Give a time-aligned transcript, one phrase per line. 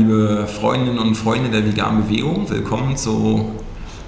[0.00, 3.50] liebe Freundinnen und Freunde der veganen Bewegung, willkommen zu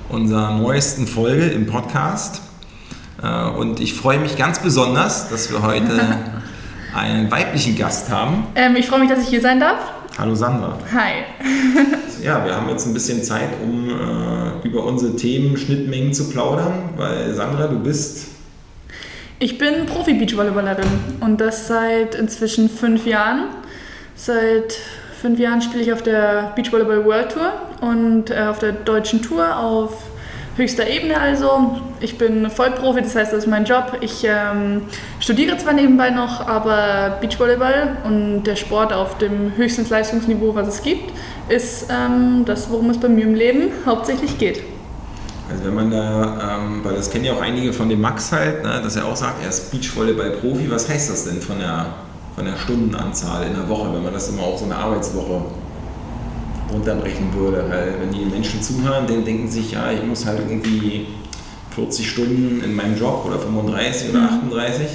[0.08, 2.40] unserer neuesten Folge im Podcast.
[3.22, 6.00] Äh, und ich freue mich ganz besonders, dass wir heute
[6.96, 8.46] einen weiblichen Gast haben.
[8.54, 9.80] Ähm, ich freue mich, dass ich hier sein darf.
[10.16, 10.78] Hallo Sandra.
[10.94, 11.24] Hi.
[12.24, 16.88] ja, wir haben jetzt ein bisschen Zeit, um äh, über unsere Themen, Schnittmengen zu plaudern,
[16.96, 18.28] weil Sandra, du bist
[19.38, 20.86] ich bin Profi-Beachvolleyballerin
[21.20, 23.48] und das seit inzwischen fünf Jahren.
[24.14, 24.78] Seit
[25.22, 29.56] fünf Jahren spiele ich auf der Beachvolleyball World Tour und äh, auf der deutschen Tour
[29.56, 29.94] auf
[30.56, 31.80] höchster Ebene also.
[32.00, 33.98] Ich bin Vollprofi, das heißt, das ist mein Job.
[34.00, 34.82] Ich ähm,
[35.20, 40.82] studiere zwar nebenbei noch, aber Beachvolleyball und der Sport auf dem höchsten Leistungsniveau, was es
[40.82, 41.12] gibt,
[41.48, 44.60] ist ähm, das, worum es bei mir im Leben hauptsächlich geht.
[45.48, 48.64] Also wenn man da, ähm, weil das kennen ja auch einige von dem Max halt,
[48.64, 50.68] ne, dass er auch sagt, er ist Beachvolleyball-Profi.
[50.68, 51.86] Was heißt das denn von der,
[52.34, 55.42] von der Stundenanzahl in der Woche, wenn man das immer auf so eine Arbeitswoche
[56.72, 57.64] runterbrechen würde?
[57.68, 61.06] Weil wenn die Menschen zuhören, dann denken sich, ja, ich muss halt irgendwie
[61.74, 64.82] 40 Stunden in meinem Job oder 35 oder 38.
[64.82, 64.86] Mhm.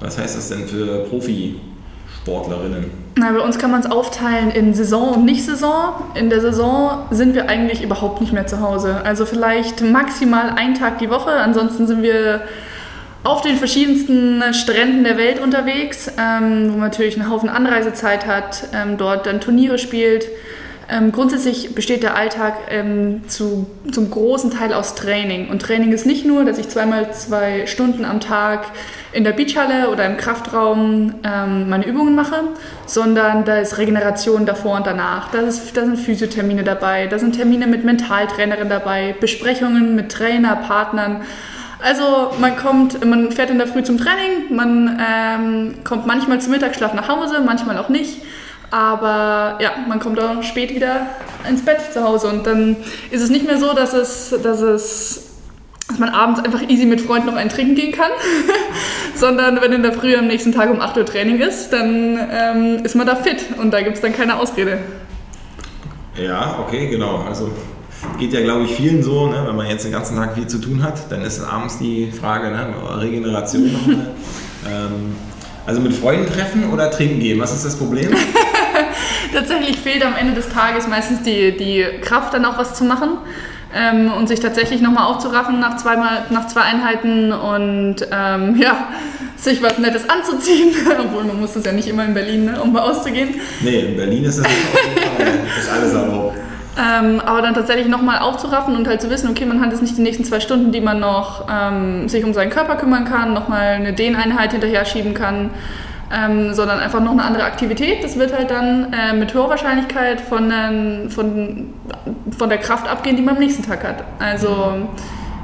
[0.00, 3.04] Was heißt das denn für Profisportlerinnen?
[3.16, 5.94] Na, bei uns kann man es aufteilen in Saison und Nicht-Saison.
[6.14, 9.02] In der Saison sind wir eigentlich überhaupt nicht mehr zu Hause.
[9.04, 11.30] Also vielleicht maximal einen Tag die Woche.
[11.30, 12.42] Ansonsten sind wir
[13.24, 18.68] auf den verschiedensten Stränden der Welt unterwegs, ähm, wo man natürlich einen Haufen Anreisezeit hat,
[18.74, 20.26] ähm, dort dann Turniere spielt.
[20.90, 25.48] Ähm, grundsätzlich besteht der Alltag ähm, zu, zum großen Teil aus Training.
[25.48, 28.66] Und Training ist nicht nur, dass ich zweimal zwei Stunden am Tag
[29.12, 32.42] in der Beachhalle oder im Kraftraum ähm, meine Übungen mache,
[32.84, 35.30] sondern da ist Regeneration davor und danach.
[35.30, 40.56] Da, ist, da sind Physiothermine dabei, da sind Termine mit Mentaltrainerin dabei, Besprechungen mit Trainer,
[40.56, 41.22] Partnern.
[41.82, 46.52] Also man kommt, man fährt in der Früh zum Training, man ähm, kommt manchmal zum
[46.52, 48.22] Mittagsschlaf nach Hause, manchmal auch nicht.
[48.70, 51.06] Aber ja, man kommt auch spät wieder
[51.48, 52.76] ins Bett zu Hause und dann
[53.10, 55.30] ist es nicht mehr so, dass es, dass es
[55.86, 58.10] dass man abends einfach easy mit Freunden noch ein Trinken gehen kann,
[59.14, 62.84] sondern wenn in der Früh am nächsten Tag um 8 Uhr Training ist, dann ähm,
[62.84, 64.78] ist man da fit und da gibt es dann keine Ausrede.
[66.16, 67.24] Ja, okay, genau.
[67.28, 67.50] Also
[68.18, 69.44] geht ja, glaube ich, vielen so, ne?
[69.46, 72.50] wenn man jetzt den ganzen Tag viel zu tun hat, dann ist abends die Frage,
[72.50, 72.74] ne?
[73.00, 74.06] Regeneration nochmal.
[74.66, 75.16] ähm,
[75.66, 78.10] also mit Freunden treffen oder trinken gehen, was ist das Problem?
[79.34, 83.18] tatsächlich fehlt am Ende des Tages meistens die, die Kraft, dann auch was zu machen
[83.74, 88.88] ähm, und sich tatsächlich nochmal aufzuraffen nach, zweimal, nach zwei Einheiten und ähm, ja,
[89.36, 90.74] sich was Nettes anzuziehen.
[91.00, 93.34] Obwohl man muss das ja nicht immer in Berlin, ne, um mal auszugehen.
[93.62, 96.38] Nee, in Berlin ist das ist alles erlaubt.
[96.76, 99.96] Ähm, aber dann tatsächlich nochmal aufzuraffen und halt zu wissen, okay, man hat jetzt nicht
[99.96, 103.74] die nächsten zwei Stunden, die man noch ähm, sich um seinen Körper kümmern kann, nochmal
[103.74, 105.50] eine Dehneinheit hinterher schieben kann,
[106.12, 108.02] ähm, sondern einfach noch eine andere Aktivität.
[108.02, 111.74] Das wird halt dann äh, mit hoher Wahrscheinlichkeit von, äh, von,
[112.36, 114.04] von der Kraft abgehen, die man am nächsten Tag hat.
[114.18, 114.88] Also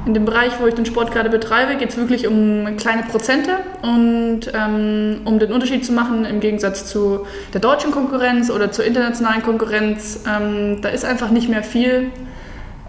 [0.05, 3.51] in dem Bereich, wo ich den Sport gerade betreibe, geht es wirklich um kleine Prozente
[3.83, 8.85] und ähm, um den Unterschied zu machen im Gegensatz zu der deutschen Konkurrenz oder zur
[8.85, 10.23] internationalen Konkurrenz.
[10.27, 12.11] Ähm, da ist einfach nicht mehr viel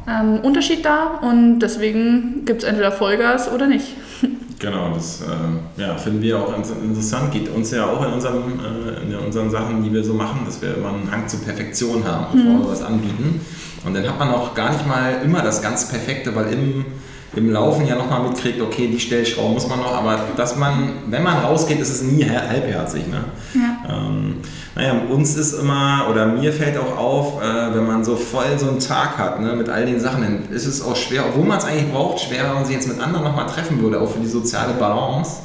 [0.08, 3.94] ähm, Unterschied da und deswegen gibt es entweder Vollgas oder nicht.
[4.62, 7.32] Genau, das äh, ja, finden wir auch interessant.
[7.32, 10.62] Geht uns ja auch in, unserem, äh, in unseren Sachen, die wir so machen, dass
[10.62, 12.60] wir immer einen Hang zur Perfektion haben, bevor mhm.
[12.60, 13.40] wir was anbieten.
[13.84, 16.84] Und dann hat man auch gar nicht mal immer das ganz Perfekte, weil im,
[17.34, 21.24] im Laufen ja nochmal mitkriegt, okay, die Stellschrauben muss man noch, aber dass man, wenn
[21.24, 23.08] man rausgeht, ist es nie halbherzig.
[23.08, 23.24] Ne?
[23.54, 23.71] Ja.
[23.92, 24.36] Ähm,
[24.74, 28.68] naja, uns ist immer, oder mir fällt auch auf, äh, wenn man so voll so
[28.68, 31.58] einen Tag hat, ne, mit all den Sachen, dann ist es auch schwer, obwohl man
[31.58, 34.20] es eigentlich braucht, schwer, wenn man sich jetzt mit anderen nochmal treffen würde, auch für
[34.20, 35.40] die soziale Balance,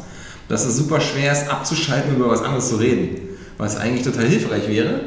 [0.47, 3.17] dass es super schwer ist, abzuschalten und über was anderes zu reden.
[3.57, 5.01] Was eigentlich total hilfreich wäre.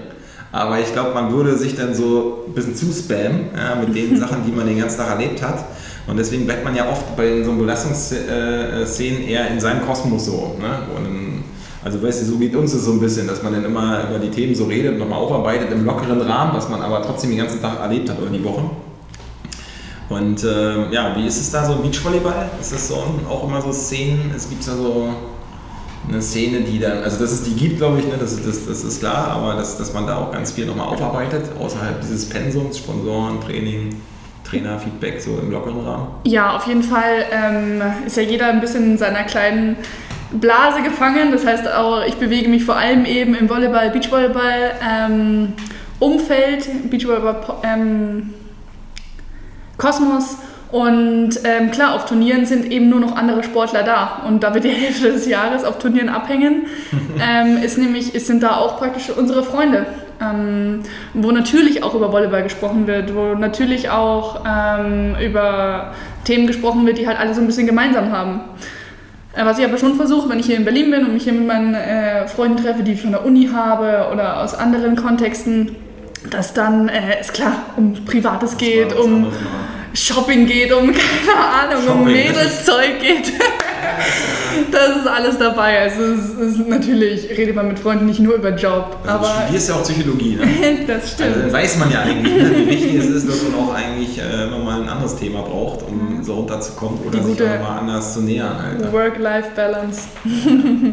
[0.52, 4.44] Aber ich glaube, man würde sich dann so ein bisschen zuspammen ja, mit den Sachen,
[4.44, 5.64] die man den ganzen Tag erlebt hat.
[6.06, 10.56] Und deswegen bleibt man ja oft bei so Belastungsszenen eher in seinem Kosmos so.
[10.60, 10.78] Ne?
[10.96, 11.29] Und,
[11.82, 14.19] also weißt du, so geht uns das so ein bisschen, dass man dann immer über
[14.19, 17.38] die Themen so redet und nochmal aufarbeitet im lockeren Rahmen, was man aber trotzdem den
[17.38, 18.65] ganzen Tag erlebt hat oder die Woche.
[20.11, 22.50] Und äh, ja, wie ist es da so Beachvolleyball?
[22.61, 22.97] Ist das so
[23.29, 24.32] auch immer so Szenen?
[24.37, 25.15] Es gibt ja so
[26.09, 28.85] eine Szene, die dann, also dass es die gibt, glaube ich, ne, das, das, das
[28.85, 32.79] ist klar, aber dass, dass man da auch ganz viel nochmal aufarbeitet, außerhalb dieses Pensums,
[32.79, 34.00] Sponsoren, Training,
[34.44, 36.09] Trainerfeedback, so im lockeren Rahmen?
[36.25, 39.77] Ja, auf jeden Fall ähm, ist ja jeder ein bisschen in seiner kleinen
[40.32, 41.32] Blase gefangen.
[41.32, 45.53] Das heißt auch, ich bewege mich vor allem eben im Volleyball, Beachvolleyball ähm,
[45.99, 48.35] Umfeld, Beachvolleyball ähm,
[49.77, 50.37] Kosmos
[50.73, 54.23] und ähm, klar, auf Turnieren sind eben nur noch andere Sportler da.
[54.27, 56.67] Und da wir die Hälfte des Jahres auf Turnieren abhängen,
[57.21, 59.87] ähm, ist nämlich, ist, sind da auch praktisch unsere Freunde.
[60.21, 60.82] ähm,
[61.15, 65.94] wo natürlich auch über Volleyball gesprochen wird, wo natürlich auch ähm, über
[66.25, 68.43] Themen gesprochen wird, die halt alle so ein bisschen gemeinsam haben.
[69.32, 71.32] Äh, was ich aber schon versuche, wenn ich hier in Berlin bin und mich hier
[71.32, 75.77] mit meinen äh, Freunden treffe, die ich von der Uni habe oder aus anderen Kontexten,
[76.31, 79.32] dass dann, äh, ist klar, um Privates geht, um
[79.94, 80.93] Shopping geht, um
[81.27, 82.00] keine Ahnung, Shopping.
[82.00, 83.32] um Mädelszeug geht.
[84.70, 85.81] das ist alles dabei.
[85.81, 88.97] Also es ist natürlich, redet man mit Freunden nicht nur über Job.
[89.02, 90.47] Also aber du studierst ja auch Psychologie, ne?
[90.87, 91.29] das stimmt.
[91.29, 94.19] Also dann weiß man ja eigentlich, ne, wie wichtig es ist, dass man auch eigentlich
[94.19, 98.20] äh, nochmal ein anderes Thema braucht, um so runterzukommen oder sich auch mal anders zu
[98.20, 98.93] nähern.
[98.93, 100.03] Work-Life-Balance.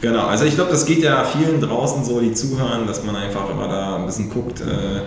[0.00, 3.50] Genau, also ich glaube, das geht ja vielen draußen so, die zuhören, dass man einfach
[3.50, 4.60] immer da ein bisschen guckt.
[4.60, 5.00] Äh,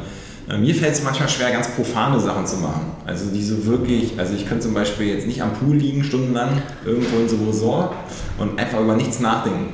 [0.59, 2.91] mir fällt es manchmal schwer, ganz profane Sachen zu machen.
[3.05, 6.61] Also die so wirklich, also ich könnte zum Beispiel jetzt nicht am Pool liegen, stundenlang,
[6.85, 7.93] irgendwo in so einem Resort
[8.37, 9.73] und einfach über nichts nachdenken.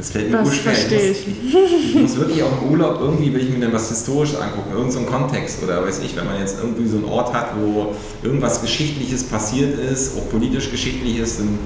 [0.00, 0.72] Das fällt mir das schwer.
[0.72, 1.26] Verstehe ich.
[1.28, 1.94] ich.
[1.94, 5.10] muss wirklich auch im Urlaub irgendwie, will ich mir dann was Historisches angucken, irgendeinen so
[5.10, 9.24] Kontext oder weiß ich, wenn man jetzt irgendwie so einen Ort hat, wo irgendwas Geschichtliches
[9.24, 11.58] passiert ist, auch politisch geschichtlich ist, dann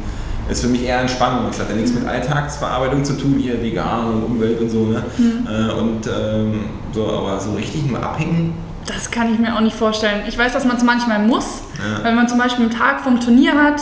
[0.49, 1.46] ist für mich eher Entspannung.
[1.49, 4.87] Das hat ja nichts mit Alltagsverarbeitung zu tun, hier vegan und Umwelt und so.
[4.87, 5.02] Ne?
[5.17, 5.46] Mhm.
[5.79, 8.55] und ähm, so, aber so richtig nur abhängen.
[8.87, 10.23] Das kann ich mir auch nicht vorstellen.
[10.29, 12.05] Ich weiß, dass man es manchmal muss, ja.
[12.05, 13.81] wenn man zum Beispiel einen Tag vom Turnier hat.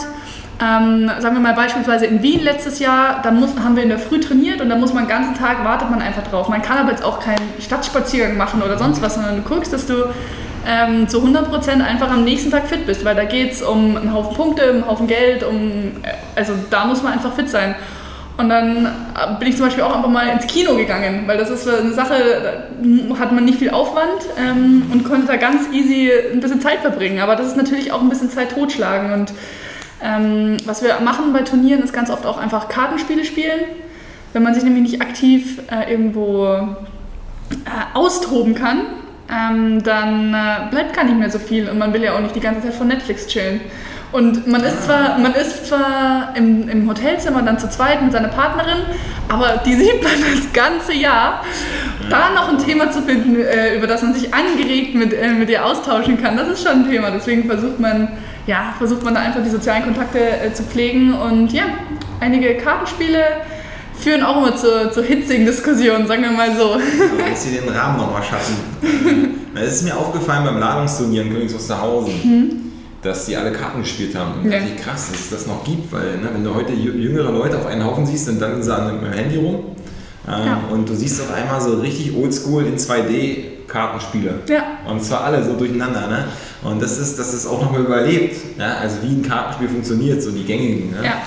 [0.61, 3.99] Ähm, sagen wir mal beispielsweise in Wien letztes Jahr, da muss, haben wir in der
[3.99, 6.47] Früh trainiert und da muss man den ganzen Tag, wartet man einfach drauf.
[6.47, 9.87] Man kann aber jetzt auch keinen Stadtspaziergang machen oder sonst was, sondern du guckst, dass
[9.87, 10.05] du
[10.65, 14.13] ähm, zu 100% einfach am nächsten Tag fit bist, weil da geht es um einen
[14.13, 15.93] Haufen Punkte, einen Haufen Geld, um,
[16.35, 17.75] also da muss man einfach fit sein.
[18.35, 18.91] Und dann
[19.39, 22.67] bin ich zum Beispiel auch einfach mal ins Kino gegangen, weil das ist eine Sache,
[22.81, 24.09] da hat man nicht viel Aufwand
[24.39, 27.19] ähm, und konnte da ganz easy ein bisschen Zeit verbringen.
[27.19, 29.13] Aber das ist natürlich auch ein bisschen Zeit totschlagen.
[29.13, 29.33] Und
[30.01, 33.61] ähm, was wir machen bei Turnieren ist ganz oft auch einfach Kartenspiele spielen.
[34.33, 36.65] Wenn man sich nämlich nicht aktiv äh, irgendwo äh,
[37.93, 38.81] austoben kann,
[39.31, 42.35] ähm, dann äh, bleibt gar nicht mehr so viel und man will ja auch nicht
[42.35, 43.61] die ganze Zeit von Netflix chillen.
[44.13, 48.27] Und man ist zwar, man ist zwar im, im Hotelzimmer dann zu zweit mit seiner
[48.27, 48.77] Partnerin,
[49.27, 51.43] aber die sieht man das ganze Jahr.
[52.09, 55.49] Da noch ein Thema zu finden, äh, über das man sich angeregt mit, äh, mit
[55.49, 57.09] ihr austauschen kann, das ist schon ein Thema.
[57.09, 58.07] Deswegen versucht man,
[58.45, 61.63] ja, versucht man da einfach die sozialen Kontakte äh, zu pflegen und ja,
[62.19, 63.23] einige Kartenspiele
[63.99, 66.73] führen auch immer zu, zu hitzigen Diskussionen, sagen wir mal so.
[66.73, 66.83] Also,
[67.29, 68.55] dass sie den Rahmen nochmal schaffen.
[69.55, 72.72] Es ist mir aufgefallen beim Ladungsturnier in Königs Wusterhausen, mhm.
[73.03, 74.39] Dass die alle Karten gespielt haben.
[74.39, 74.59] Und ja.
[74.59, 77.57] dachte ich, krass, dass es das noch gibt, weil ne, wenn du heute jüngere Leute
[77.57, 79.75] auf einen Haufen siehst, dann danken sie an dem Handy rum.
[80.27, 80.63] Ähm, ja.
[80.71, 84.35] Und du siehst auf einmal so richtig oldschool in 2D Kartenspiele.
[84.47, 84.77] Ja.
[84.89, 86.07] Und zwar alle so durcheinander.
[86.07, 86.25] Ne?
[86.63, 88.37] Und das ist, das ist auch nochmal überlebt.
[88.57, 88.77] Ja?
[88.77, 90.91] Also wie ein Kartenspiel funktioniert, so die gängigen.
[90.91, 91.03] Ne?
[91.03, 91.21] Ja.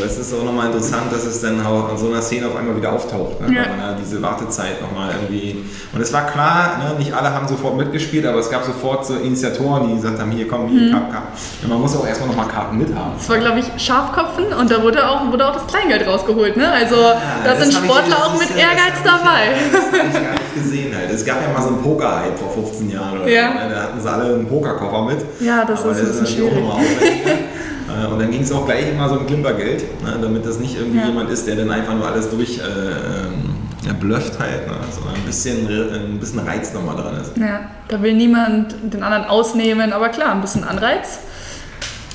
[0.00, 2.76] Das ist auch nochmal interessant, dass es dann auch an so einer Szene auf einmal
[2.76, 3.40] wieder auftaucht.
[3.40, 3.54] Ne?
[3.54, 3.68] Ja.
[3.68, 5.64] Man ja diese Wartezeit nochmal irgendwie.
[5.92, 6.98] Und es war klar, ne?
[6.98, 10.46] nicht alle haben sofort mitgespielt, aber es gab sofort so Initiatoren, die gesagt haben: Hier,
[10.46, 11.06] komm, hier, mhm.
[11.62, 13.12] Und man muss auch erstmal nochmal Karten mithaben.
[13.16, 16.56] Das war, glaube ich, Schafkopfen und da wurde auch, wurde auch das Kleingeld rausgeholt.
[16.56, 16.70] Ne?
[16.70, 19.54] Also ja, da sind Sportler ich, auch mit Ehrgeiz dabei.
[19.56, 20.94] Ich, das habe ich gar nicht gesehen.
[20.94, 21.10] Halt.
[21.10, 23.20] Es gab ja mal so einen Poker-Hype vor 15 Jahren.
[23.20, 23.48] Oder ja.
[23.48, 23.74] Ne?
[23.74, 25.18] Da hatten sie alle einen Pokerkoffer mit.
[25.40, 26.52] Ja, das aber ist, das ist schwierig.
[27.92, 30.76] Äh, und dann ging es auch gleich immer so um Klimpergeld, ne, damit das nicht
[30.76, 31.06] irgendwie ja.
[31.06, 33.52] jemand ist, der dann einfach nur alles durch äh, ähm,
[33.84, 37.36] ja, blufft halt, ne, sondern ein bisschen, ein bisschen Reiz nochmal dran ist.
[37.36, 41.18] Ja, da will niemand den anderen ausnehmen, aber klar, ein bisschen Anreiz.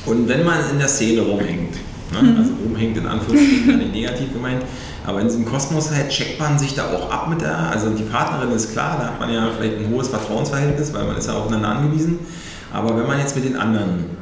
[0.05, 1.75] Und wenn man in der Szene rumhängt,
[2.13, 2.37] ne, mhm.
[2.37, 4.63] also rumhängt in Anführungsstrichen, nicht negativ gemeint,
[5.05, 8.03] aber in diesem Kosmos halt checkt man sich da auch ab mit der, also die
[8.03, 11.33] Partnerin ist klar, da hat man ja vielleicht ein hohes Vertrauensverhältnis, weil man ist ja
[11.33, 12.19] aufeinander angewiesen.
[12.73, 14.16] Aber wenn man jetzt mit den anderen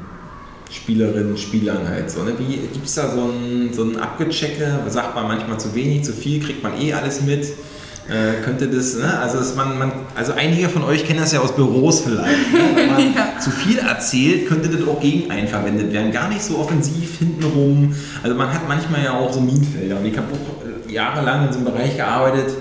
[0.72, 2.24] Spielerinnen, Spielern halt so.
[2.24, 2.34] Ne?
[2.38, 4.80] Wie gibt es da so ein, so ein Abgechecke?
[4.88, 7.46] Sagt man manchmal zu wenig, zu viel, kriegt man eh alles mit?
[8.08, 9.20] Äh, könnte das, ne?
[9.20, 12.54] also, man, man, also einige von euch kennen das ja aus Büros vielleicht.
[12.54, 12.60] Ne?
[12.76, 13.40] Wenn man ja.
[13.40, 16.12] zu viel erzählt, könnte das auch gegen einen verwendet werden.
[16.12, 17.96] Gar nicht so offensiv hintenrum.
[18.22, 19.98] Also man hat manchmal ja auch so Minenfelder.
[19.98, 22.54] Und ich habe auch jahrelang in so einem Bereich gearbeitet.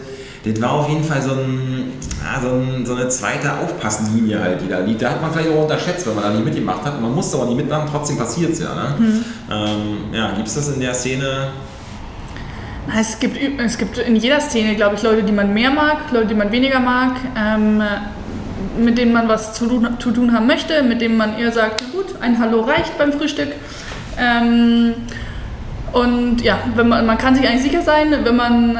[0.45, 4.61] Das war auf jeden Fall so ein, ja, so, ein, so, eine zweite Aufpasslinie halt,
[4.61, 5.01] die da liegt.
[5.01, 7.01] Da hat man vielleicht auch unterschätzt, wenn man da nicht mitgemacht hat.
[7.01, 8.75] Man musste aber nicht mitmachen, trotzdem passiert es ja.
[8.75, 8.95] Ne?
[8.99, 9.25] Mhm.
[9.51, 11.49] Ähm, ja, gibt es das in der Szene?
[12.99, 16.27] Es gibt, es gibt in jeder Szene, glaube ich, Leute, die man mehr mag, Leute,
[16.27, 17.83] die man weniger mag, ähm,
[18.79, 21.91] mit denen man was zu tun, zu tun, haben möchte, mit denen man eher sagt,
[21.93, 23.49] gut, ein Hallo reicht beim Frühstück.
[24.19, 24.95] Ähm,
[25.93, 28.77] und ja, wenn man, man kann sich eigentlich sicher sein, wenn man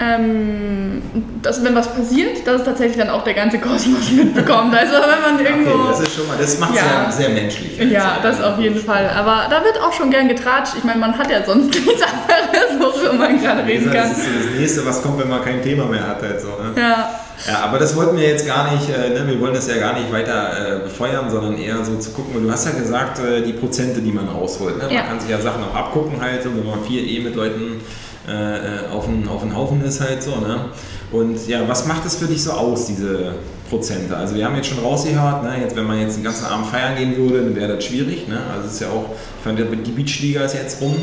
[0.00, 1.02] ähm,
[1.42, 4.74] dass wenn was passiert, dass es tatsächlich dann auch der ganze Kosmos mitbekommt.
[4.74, 5.70] Also wenn man irgendwo.
[5.70, 7.78] Okay, das ist schon mal, das macht es ja, sehr, menschlich.
[7.90, 9.10] Ja, das auf jeden Fall.
[9.10, 10.74] Aber da wird auch schon gern getratscht.
[10.78, 14.08] Ich meine, man hat ja sonst nichts anderes, worüber man gerade reden kann.
[14.10, 16.22] Das ist so das nächste, was kommt, wenn man kein Thema mehr hat.
[16.22, 16.72] Halt so, ne?
[16.80, 17.10] Ja.
[17.48, 19.26] Ja, aber das wollten wir jetzt gar nicht, äh, ne?
[19.26, 22.52] wir wollen das ja gar nicht weiter äh, befeuern, sondern eher so zu gucken, du
[22.52, 24.76] hast ja gesagt, äh, die Prozente, die man rausholt.
[24.76, 24.84] Ne?
[24.84, 25.02] Man Ja.
[25.04, 27.80] kann sich ja Sachen auch abgucken halt, so, wenn man viel eh mit Leuten
[28.28, 30.36] äh, auf den auf den Haufen ist halt so.
[30.36, 30.66] Ne?
[31.12, 33.34] Und ja, was macht es für dich so aus, diese
[33.68, 34.16] Prozente?
[34.16, 35.60] Also wir haben jetzt schon rausgehört, ne?
[35.60, 38.28] jetzt, wenn man jetzt den ganzen Abend feiern gehen würde, dann wäre das schwierig.
[38.28, 38.38] Ne?
[38.54, 39.06] Also es ist ja auch,
[39.38, 40.94] ich fand, die Beachliga ist jetzt rum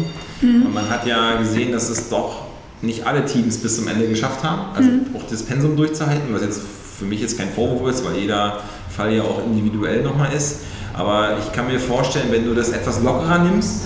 [0.41, 2.43] und man hat ja gesehen, dass es doch
[2.81, 6.61] nicht alle Teams bis zum Ende geschafft haben, also auch das Pensum durchzuhalten, was jetzt
[6.97, 8.59] für mich jetzt kein Vorwurf ist, weil jeder
[8.95, 10.59] Fall ja auch individuell nochmal ist.
[10.93, 13.83] Aber ich kann mir vorstellen, wenn du das etwas lockerer nimmst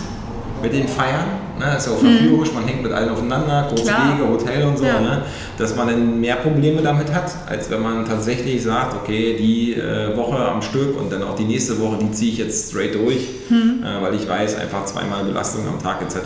[0.61, 1.25] mit den Feiern,
[1.59, 4.17] ne, ist ja auch verführerisch, man hängt mit allen aufeinander, Klar.
[4.17, 4.99] Wege, Hotel und so, Ja.
[4.99, 5.23] ne,
[5.57, 10.15] dass man dann mehr Probleme damit hat, als wenn man tatsächlich sagt, okay, die äh,
[10.17, 13.27] Woche am Stück und dann auch die nächste Woche, die ziehe ich jetzt straight durch,
[13.51, 16.17] äh, weil ich weiß, einfach zweimal Belastung am Tag etc.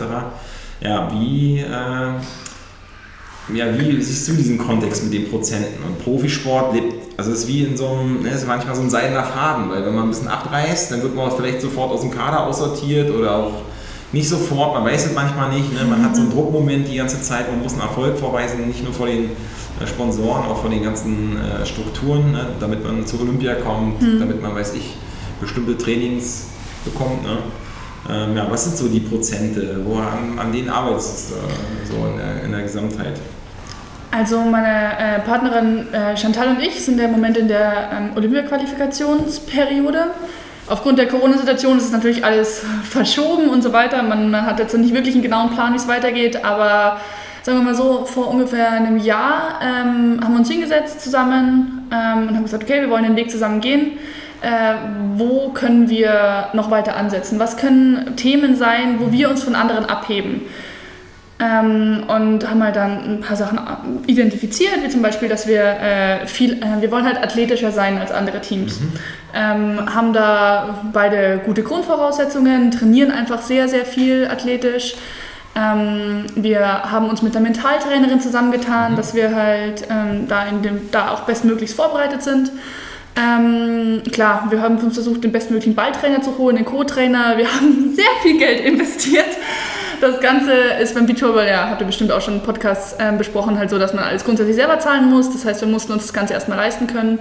[0.80, 5.82] Ja, wie, äh, ja, wie siehst du diesen Kontext mit den Prozenten?
[5.84, 8.82] Und Profisport lebt, also es ist wie in so einem, ne, es ist manchmal so
[8.82, 12.00] ein seidener Faden, weil wenn man ein bisschen abreißt, dann wird man vielleicht sofort aus
[12.00, 13.52] dem Kader aussortiert oder auch
[14.12, 15.84] nicht sofort, man weiß es manchmal nicht, ne?
[15.84, 18.92] man hat so einen Druckmoment die ganze Zeit, man muss einen Erfolg vorweisen, nicht nur
[18.92, 19.30] vor den
[19.80, 22.46] äh, Sponsoren, auch vor den ganzen äh, Strukturen, ne?
[22.60, 24.96] damit man zur Olympia kommt, damit man, weiß ich,
[25.40, 26.46] bestimmte Trainings
[26.84, 27.22] bekommt.
[27.24, 27.38] Ne?
[28.08, 29.80] Ähm, ja, was sind so die Prozente?
[29.84, 33.18] Wo an, an denen arbeitest du äh, so in der, in der Gesamtheit?
[34.12, 40.12] Also meine äh, Partnerin äh, Chantal und ich sind im Moment in der ähm, Olympia-Qualifikationsperiode.
[40.68, 44.02] Aufgrund der Corona-Situation ist es natürlich alles verschoben und so weiter.
[44.02, 47.00] Man hat jetzt nicht wirklich einen genauen Plan, wie es weitergeht, aber
[47.42, 52.28] sagen wir mal so, vor ungefähr einem Jahr ähm, haben wir uns hingesetzt zusammen ähm,
[52.28, 53.92] und haben gesagt, okay, wir wollen den Weg zusammen gehen.
[54.42, 54.74] Äh,
[55.14, 57.38] wo können wir noch weiter ansetzen?
[57.38, 60.42] Was können Themen sein, wo wir uns von anderen abheben?
[61.38, 63.60] Ähm, und haben halt dann ein paar Sachen
[64.06, 68.10] identifiziert, wie zum Beispiel, dass wir äh, viel, äh, wir wollen halt athletischer sein als
[68.10, 68.80] andere Teams.
[69.34, 74.94] Ähm, haben da beide gute Grundvoraussetzungen, trainieren einfach sehr, sehr viel athletisch.
[75.54, 80.90] Ähm, wir haben uns mit der Mentaltrainerin zusammengetan, dass wir halt ähm, da, in dem,
[80.90, 82.50] da auch bestmöglichst vorbereitet sind.
[83.16, 87.38] Ähm, klar, wir haben versucht, den bestmöglichen Balltrainer zu holen, den Co-Trainer.
[87.38, 89.36] Wir haben sehr viel Geld investiert.
[90.00, 93.58] Das Ganze ist beim Beachvolleyball, ja, habt ihr bestimmt auch schon im Podcast ähm, besprochen,
[93.58, 95.32] halt so, dass man alles grundsätzlich selber zahlen muss.
[95.32, 97.18] Das heißt, wir mussten uns das Ganze erstmal leisten können.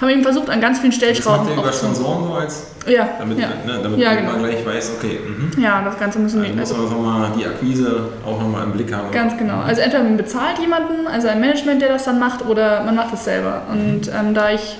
[0.00, 3.08] Haben eben versucht, an ganz vielen Das macht Stellschrauben ihr über Sponsoren so als, Ja,
[3.20, 3.48] damit, ja.
[3.64, 4.38] ne, damit Ja, man genau.
[4.38, 5.62] gleich weiß, okay, mhm.
[5.62, 6.60] ja, das Ganze müssen dann wir.
[6.60, 9.12] muss Also, man nochmal die Akquise auch nochmal im Blick haben.
[9.12, 9.60] Ganz genau.
[9.60, 13.14] Also entweder man bezahlt jemanden, also ein Management, der das dann macht, oder man macht
[13.14, 13.62] es selber.
[13.70, 14.76] Und ähm, da ich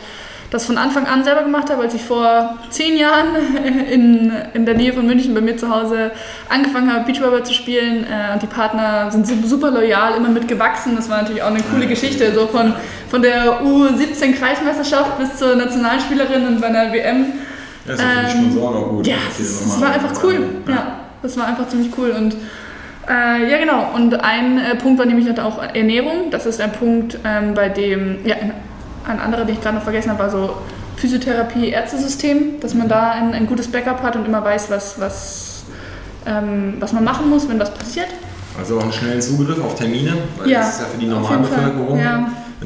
[0.52, 3.28] das von Anfang an selber gemacht habe, als ich vor zehn Jahren
[3.90, 6.12] in, in der Nähe von München bei mir zu Hause
[6.48, 10.94] angefangen habe, Beachvolleyball zu spielen äh, und die Partner sind su- super loyal, immer mitgewachsen.
[10.94, 12.74] Das war natürlich auch eine coole Geschichte, so von,
[13.08, 17.26] von der U17 Kreismeisterschaft bis zur Nationalspielerin und bei einer WM.
[17.86, 19.06] Ja, ja für die Ähm, Sponsoren auch gut.
[19.06, 20.32] Ja, das, das war einfach cool.
[20.34, 20.62] bezahlen.
[20.68, 20.86] Ja.
[21.22, 22.10] das war einfach ziemlich cool.
[22.10, 22.36] Und
[23.08, 23.88] äh, ja, genau.
[23.94, 26.30] Und ein äh, Punkt war nämlich halt auch Ernährung.
[26.30, 28.36] Das ist ein Punkt, ähm, bei dem, ja,
[29.06, 30.54] ein, anderer, den ich gerade noch vergessen habe, war so
[30.96, 35.64] Physiotherapie, Ärztesystem, dass man da ein, ein gutes Backup hat und immer weiß, was, was,
[36.26, 38.08] ähm, was man machen muss, wenn was passiert.
[38.58, 41.98] Also auch einen schnellen Zugriff auf Termine, weil Ja, das ist ja für die Normalbevölkerung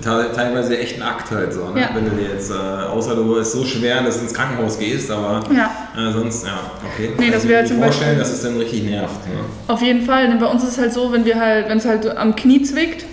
[0.02, 1.70] teilweise echt ein Akt halt so.
[1.70, 1.80] Ne?
[1.80, 1.88] Ja.
[1.94, 5.10] Wenn du dir jetzt, äh, außer du ist so schwer, dass du ins Krankenhaus gehst,
[5.10, 5.70] aber Ja.
[5.96, 6.58] äh, sonst, ja,
[6.92, 7.12] okay.
[7.18, 9.26] Nee, das Also wäre ich zum mir vorstellen, Beispiel- dass es dann richtig nervt.
[9.26, 9.34] Ne?
[9.68, 11.86] Auf jeden Fall, denn bei uns ist es halt so, wenn wir halt, wenn es
[11.86, 13.06] halt am Knie zwickt,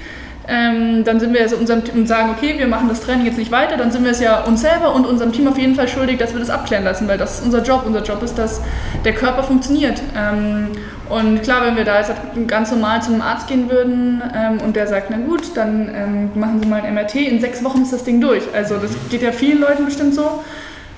[0.48, 3.38] ähm, dann sind wir es unserem Team und sagen, okay, wir machen das Training jetzt
[3.38, 5.88] nicht weiter, dann sind wir es ja uns selber und unserem Team auf jeden Fall
[5.88, 7.84] schuldig, dass wir das abklären lassen, weil das ist unser Job.
[7.86, 8.62] Unser Job ist, dass
[9.06, 10.02] der Körper funktioniert.
[10.18, 10.68] Ähm,
[11.10, 12.12] und klar, wenn wir da jetzt
[12.48, 16.60] ganz normal zum Arzt gehen würden ähm, und der sagt, na gut, dann ähm, machen
[16.62, 18.44] Sie mal ein MRT, in sechs Wochen ist das Ding durch.
[18.54, 20.44] Also das geht ja vielen Leuten bestimmt so.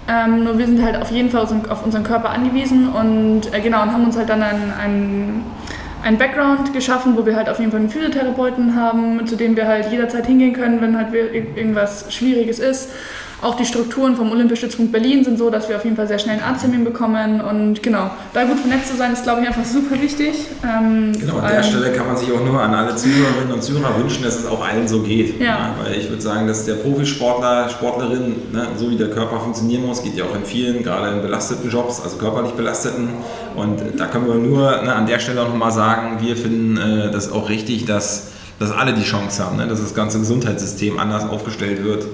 [0.07, 3.81] Ähm, nur wir sind halt auf jeden Fall auf unseren- Körper angewiesen und äh, genau
[3.81, 5.43] und haben uns halt dann ein, ein,
[6.05, 9.65] ein Background geschaffen, wo wir halt auf jeden Fall einen Physiotherapeuten haben, zu dem wir
[9.65, 12.91] halt jederzeit hingehen können, wenn halt irgendwas Schwieriges ist.
[13.41, 16.35] Auch die Strukturen vom Olympiastützpunkt Berlin sind so, dass wir auf jeden Fall sehr schnell
[16.35, 20.01] einen Arzttermin bekommen und genau, da gut vernetzt zu sein, ist glaube ich einfach super
[20.01, 20.35] wichtig.
[20.63, 23.99] Ähm, Genau, an der Stelle kann man sich auch nur an alle Zuhörerinnen und Zuhörer
[23.99, 25.39] wünschen, dass es auch allen so geht.
[25.39, 25.57] Ja.
[25.57, 25.73] Ne?
[25.83, 30.01] Weil ich würde sagen, dass der Profisportler, Sportlerin, ne, so wie der Körper funktionieren muss,
[30.03, 33.09] geht ja auch in vielen, gerade in belasteten Jobs, also körperlich belasteten.
[33.55, 37.11] Und da können wir nur ne, an der Stelle auch nochmal sagen, wir finden äh,
[37.11, 39.67] das auch richtig, dass, dass alle die Chance haben, ne?
[39.67, 42.05] dass das ganze Gesundheitssystem anders aufgestellt wird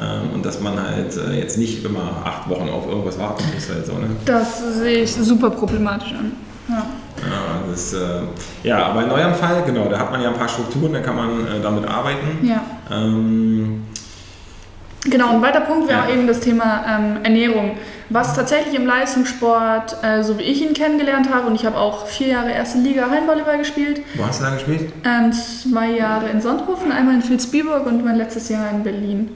[0.00, 3.68] ähm, und dass man halt äh, jetzt nicht immer acht Wochen auf irgendwas warten muss.
[3.68, 4.08] Halt so, ne?
[4.24, 6.32] Das sehe ich super problematisch an.
[6.68, 6.86] Ja.
[7.20, 8.22] Ja, das, äh,
[8.62, 11.16] ja, aber in eurem Fall, genau, da hat man ja ein paar Strukturen, da kann
[11.16, 12.46] man äh, damit arbeiten.
[12.46, 12.62] Ja.
[12.90, 13.82] Ähm,
[15.04, 16.14] Genau, ein weiter Punkt wäre Ja.
[16.14, 17.78] eben das Thema ähm, Ernährung.
[18.10, 22.06] Was tatsächlich im Leistungssport, äh, so wie ich ihn kennengelernt habe, und ich habe auch
[22.06, 24.92] vier Jahre erste Liga Hallenvolleyball gespielt, wo hast du da gespielt?
[25.04, 29.30] ähm, zwei Jahre in Sonthofen, einmal in Vilsbiburg und mein letztes Jahr in Berlin.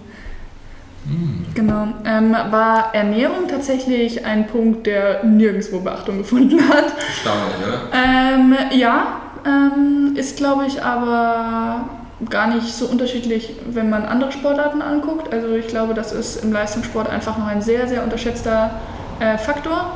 [1.54, 1.88] Genau.
[2.06, 6.94] Ähm, war Ernährung tatsächlich ein Punkt, der nirgendwo Beachtung gefunden hat.
[7.08, 7.80] Erstaunlich, oder?
[7.92, 9.06] Ähm, ja,
[9.46, 11.88] ähm, ist glaube ich aber
[12.30, 15.32] gar nicht so unterschiedlich, wenn man andere Sportarten anguckt.
[15.32, 18.80] Also ich glaube, das ist im Leistungssport einfach noch ein sehr, sehr unterschätzter
[19.20, 19.92] äh, Faktor.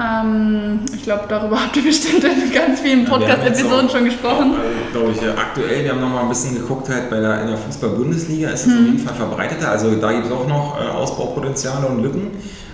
[0.00, 4.54] Ähm, ich glaube, darüber habt ihr bestimmt in ganz vielen Podcast-Episoden schon gesprochen.
[4.92, 7.56] Glaube ich, aktuell, wir haben noch mal ein bisschen geguckt, halt bei der, in der
[7.56, 9.70] Fußball-Bundesliga ist es auf jeden Fall verbreiteter.
[9.70, 12.30] Also da gibt es auch noch äh, Ausbaupotenziale und Lücken.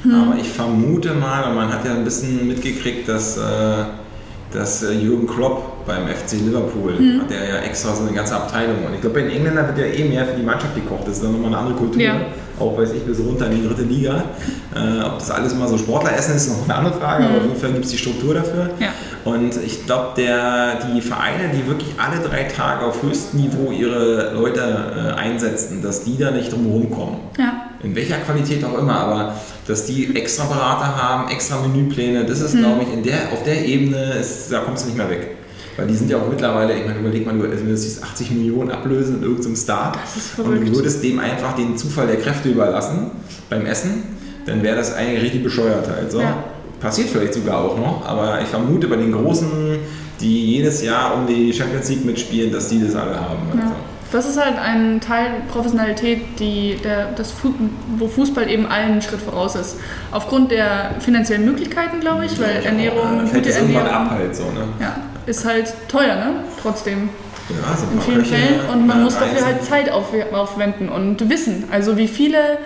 [0.06, 3.84] Aber ich vermute mal, und man hat ja ein bisschen mitgekriegt, dass, äh,
[4.54, 8.84] dass äh, Jürgen Klopp beim FC Liverpool hat der ja extra so eine ganze Abteilung.
[8.86, 11.02] Und ich glaube, bei den Engländern wird ja eh mehr für die Mannschaft gekocht.
[11.06, 12.00] Das ist dann nochmal eine andere Kultur.
[12.00, 12.20] Ja.
[12.58, 14.24] Auch weiß ich bis runter in die dritte Liga.
[14.74, 17.42] Äh, ob das alles immer so Sportleressen ist, ist noch eine andere Frage, aber auf
[17.42, 18.70] jeden Fall gibt es die Struktur dafür.
[18.78, 18.90] Ja.
[19.24, 24.60] Und ich glaube, die Vereine, die wirklich alle drei Tage auf höchstem Niveau ihre Leute
[24.60, 27.16] äh, einsetzen, dass die da nicht drum rumkommen.
[27.38, 27.63] Ja.
[27.84, 29.34] In welcher Qualität auch immer, aber
[29.66, 33.64] dass die extra Berater haben, extra Menüpläne, das ist, glaube ich, in der, auf der
[33.64, 35.36] Ebene, ist, da kommst du nicht mehr weg.
[35.76, 39.16] Weil die sind ja auch mittlerweile, ich meine, überleg mal, du siehst, 80 Millionen ablösen
[39.18, 43.10] in irgendeinem Star Das ist und du würdest dem einfach den Zufall der Kräfte überlassen
[43.50, 44.04] beim Essen,
[44.46, 46.12] dann wäre das eigentlich richtig bescheuert halt.
[46.12, 46.20] So.
[46.20, 46.44] Ja.
[46.80, 49.48] Passiert vielleicht sogar auch noch, aber ich vermute bei den Großen,
[50.20, 53.48] die jedes Jahr um die Champions League mitspielen, dass die das alle haben.
[53.54, 53.62] Ja.
[53.62, 53.74] Also.
[54.14, 57.52] Das ist halt ein Teil Professionalität, die der, das Fu
[57.98, 59.80] wo Fußball eben allen einen Schritt voraus ist.
[60.12, 64.36] Aufgrund der finanziellen Möglichkeiten, glaube ich, weil Ja, Ernährung, dann fällt gute Ernährung, ab halt
[64.36, 64.68] so, ne?
[64.78, 66.44] ja, ist halt teuer, ne?
[66.62, 67.08] Trotzdem.
[67.48, 68.60] Ja, so ein In vielen Köche, Fällen.
[68.72, 71.64] Und man muss dafür halt Zeit auf, aufwenden und Wissen.
[71.72, 72.58] Also wie viele,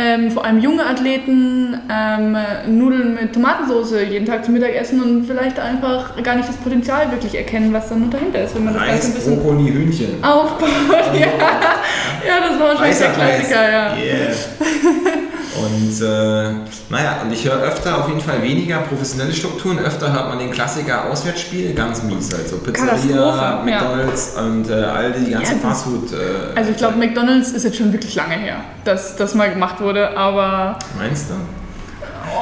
[0.00, 2.36] ähm, vor allem junge Athleten, ähm,
[2.68, 7.10] Nudeln mit Tomatensauce jeden Tag zum Mittag essen und vielleicht einfach gar nicht das Potenzial
[7.10, 9.70] wirklich erkennen, was dann noch dahinter ist, wenn man das Ganze ein Reis, bisschen Brokkoli,
[9.70, 10.24] Hühnchen.
[10.24, 10.68] aufbaut.
[11.12, 13.96] Ja, ja das war wahrscheinlich der Klassiker, ja.
[13.96, 14.32] Yeah.
[15.56, 16.50] Und äh,
[16.90, 20.50] naja, und ich höre öfter auf jeden Fall weniger professionelle Strukturen, öfter hört man den
[20.52, 22.32] Klassiker Auswärtsspiel, ganz mies.
[22.32, 26.12] Also Pizzeria, McDonalds und äh, all die ganzen Ja, Fastfood.
[26.12, 29.80] Äh, Also ich glaube, McDonalds ist jetzt schon wirklich lange her, dass das mal gemacht
[29.80, 31.34] wurde, aber Meinst du?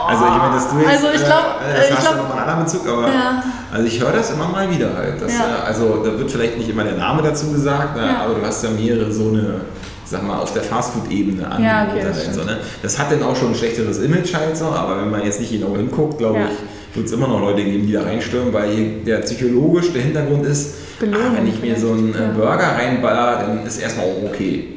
[0.06, 2.32] Also ich meine, dass du jetzt, Also ich glaub, äh, das äh, ich glaub- nochmal
[2.32, 3.42] einen anderen Bezug, aber Ja.
[3.72, 5.20] also ich höre das immer mal wieder halt.
[5.22, 5.38] Dass, Ja.
[5.64, 8.24] äh, also da wird vielleicht nicht immer der Name dazu gesagt, ne, Ja.
[8.24, 9.62] aber du hast ja mehrere so eine,
[10.10, 12.58] sag mal, auf der Fastfood-Ebene Ja, Angebote okay, das so, ne?
[12.82, 15.52] Das hat dann auch schon ein schlechteres Image halt so, aber wenn man jetzt nicht
[15.52, 16.46] genau hinguckt, glaube Ja.
[16.46, 20.46] ich, wird es immer noch Leute geben, die da reinstürmen, weil der psychologisch der Hintergrund
[20.46, 21.04] ist, ah,
[21.36, 22.28] wenn ich mir so einen äh, ja.
[22.30, 24.68] Burger reinballer, dann ist erstmal auch okay.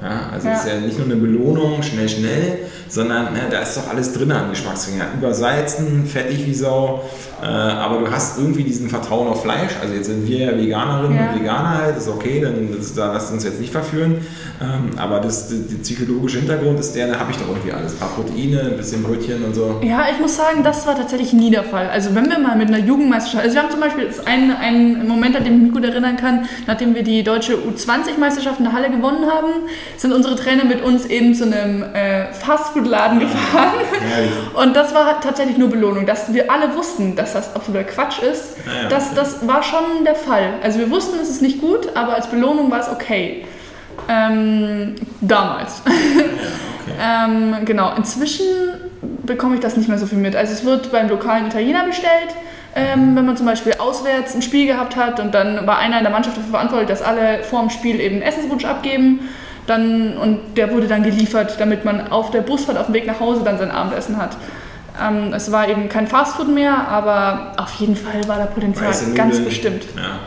[0.00, 0.54] Ja, also Ja.
[0.54, 2.58] es ist ja nicht nur eine Belohnung, schnell, schnell,
[2.92, 5.00] sondern ne, da ist doch alles drin an Geschmacksringen.
[5.18, 7.02] Übersalzen, fettig wie Sau,
[7.42, 9.72] äh, aber du hast irgendwie diesen Vertrauen auf Fleisch.
[9.80, 11.30] Also jetzt sind wir ja Veganerinnen Ja.
[11.32, 14.18] und Veganer halt, ist okay, dann das, da lasst uns jetzt nicht verführen.
[14.60, 17.94] Ähm, aber das, der, der psychologische Hintergrund ist der, da habe ich doch irgendwie alles.
[17.94, 19.80] Ein paar Proteine, ein bisschen Brötchen und so.
[19.82, 21.88] Ja, ich muss sagen, das war tatsächlich nie der Fall.
[21.88, 25.34] Also wenn wir mal mit einer Jugendmeisterschaft, also wir haben zum Beispiel einen, einen Moment,
[25.34, 28.90] an den ich mich gut erinnern kann, nachdem wir die deutsche U20-Meisterschaft in der Halle
[28.90, 29.48] gewonnen haben,
[29.96, 32.32] sind unsere Trainer mit uns eben zu einem äh,
[32.82, 33.72] Fastfood-Laden gefahren.
[34.54, 38.56] Und das war tatsächlich nur Belohnung, dass wir alle wussten, dass das absoluter Quatsch ist.
[38.66, 38.88] Ja.
[38.88, 40.54] Das, das war schon der Fall.
[40.62, 43.44] Also wir wussten, es ist nicht gut, aber als Belohnung war es okay.
[44.08, 45.82] Ähm, damals.
[45.84, 46.30] Okay.
[47.00, 48.44] Ähm, genau, inzwischen
[49.24, 50.34] bekomme ich das nicht mehr so viel mit.
[50.34, 52.34] Also es wird beim lokalen Italiener bestellt,
[52.74, 56.02] ähm, wenn man zum Beispiel auswärts ein Spiel gehabt hat und dann war einer in
[56.02, 59.20] der Mannschaft dafür verantwortlich, dass alle vor dem Spiel eben einen Essenswunsch abgeben.
[59.66, 63.20] Dann, und der wurde dann geliefert, damit man auf der Busfahrt auf dem Weg nach
[63.20, 64.36] Hause dann sein Abendessen hat.
[65.00, 69.12] Ähm, es war eben kein Fastfood mehr, aber auf jeden Fall war da Potenzial, Weiße
[69.14, 69.44] ganz Nudeln.
[69.44, 69.84] bestimmt.
[69.96, 70.18] Ja.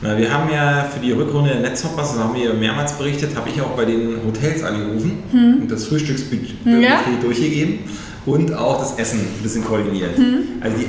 [0.00, 3.48] Na, wir haben ja für die Rückrunde der Netzhoppers, das haben wir mehrmals berichtet, habe
[3.50, 5.22] ich auch bei den Hotels angerufen
[5.60, 6.80] und das Frühstücksbuffet Hm.
[6.80, 7.00] Ja?
[7.20, 7.80] durchgegeben
[8.26, 10.16] und auch das Essen ein bisschen koordiniert.
[10.16, 10.38] Hm.
[10.60, 10.86] Also die,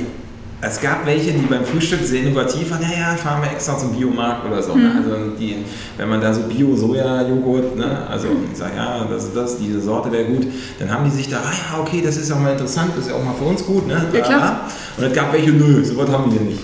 [0.66, 4.46] es gab welche, die beim Frühstück sehr innovativ waren, naja, fahren wir extra zum Biomarkt
[4.46, 4.74] oder so.
[4.74, 4.92] Ne?
[4.94, 4.96] Hm.
[4.96, 5.56] Also die,
[5.96, 8.06] wenn man da so Bio-Soja-Joghurt, ne?
[8.08, 10.46] also ich sage, ja, das ist das, diese Sorte wäre gut,
[10.78, 13.10] dann haben die sich da, ah ja, okay, das ist auch mal interessant, das ist
[13.10, 13.86] ja auch mal für uns gut.
[13.86, 14.06] Ne?
[14.12, 14.60] Ja, klar.
[14.96, 16.60] Und es gab welche, nö, sowas haben wir nicht.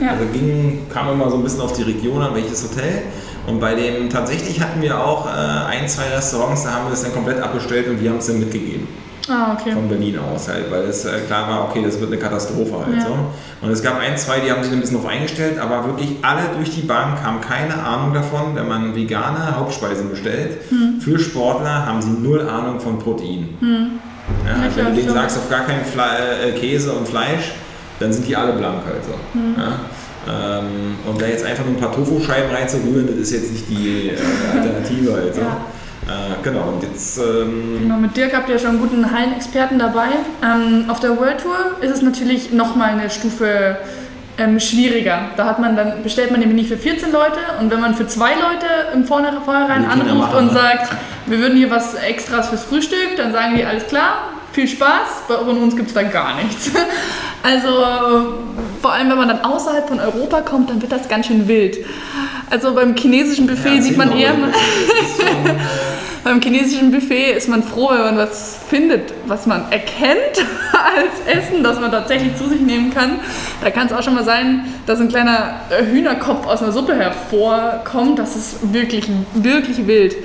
[0.00, 0.12] Ja.
[0.12, 3.02] Also ging, kam immer so ein bisschen auf die Region an, welches Hotel.
[3.46, 7.02] Und bei dem, tatsächlich hatten wir auch äh, ein, zwei Restaurants, da haben wir es
[7.02, 8.86] dann komplett abbestellt und die haben es dann mitgegeben.
[9.30, 9.72] Ah, okay.
[9.72, 12.96] von Berlin aus halt, weil es äh, klar war, okay, das wird eine Katastrophe halt
[12.96, 13.06] Ja.
[13.06, 13.14] so.
[13.66, 16.42] Und es gab ein, zwei, die haben sich ein bisschen drauf eingestellt, aber wirklich alle
[16.56, 20.58] durch die Bank haben keine Ahnung davon, wenn man vegane Hauptspeisen bestellt.
[20.70, 21.00] Hm.
[21.00, 23.48] Für Sportler haben sie null Ahnung von Protein.
[23.60, 23.68] Ja,
[24.56, 25.14] Ja, also wenn du denen so.
[25.14, 27.52] sagst, auf gar keinen Fle äh, Käse und Fleisch,
[28.00, 29.12] dann sind die alle blank halt so.
[29.38, 29.54] Hm.
[29.58, 29.80] Ja?
[30.30, 34.10] Ähm, und da jetzt einfach nur ein paar Tofu-Scheiben reinzurühren, das ist jetzt nicht die
[34.10, 35.40] äh, Alternative halt so.
[35.40, 35.56] Ja.
[36.08, 40.08] Äh, genau, und jetzt ähm, Genau, mit Dirk habt ihr schon einen guten Hallenexperten dabei.
[40.42, 43.76] Ähm, auf der World Tour ist es natürlich nochmal eine Stufe
[44.38, 45.30] ähm, schwieriger.
[45.36, 48.06] Da hat man dann, bestellt man nämlich nicht für 14 Leute und wenn man für
[48.06, 50.52] zwei Leute im vornherein anruft und ne?
[50.52, 50.92] sagt,
[51.26, 55.34] wir würden hier was Extras fürs Frühstück, dann sagen die, alles klar, viel Spaß, bei
[55.34, 56.70] uns gibt es da gar nichts.
[57.40, 57.68] Also
[58.82, 61.78] vor allem, wenn man dann außerhalb von Europa kommt, dann wird das ganz schön wild.
[62.50, 64.34] Also beim chinesischen Buffet ja, sieht man eher...
[66.24, 70.38] Beim chinesischen Buffet ist man froh, wenn man was findet, was man erkennt
[70.72, 73.20] als Essen, das man tatsächlich zu sich nehmen kann.
[73.62, 76.94] Da kann es auch schon mal sein, dass ein kleiner äh, Hühnerkopf aus einer Suppe
[76.94, 78.18] hervorkommt.
[78.18, 80.16] Das ist wirklich, wirklich wild.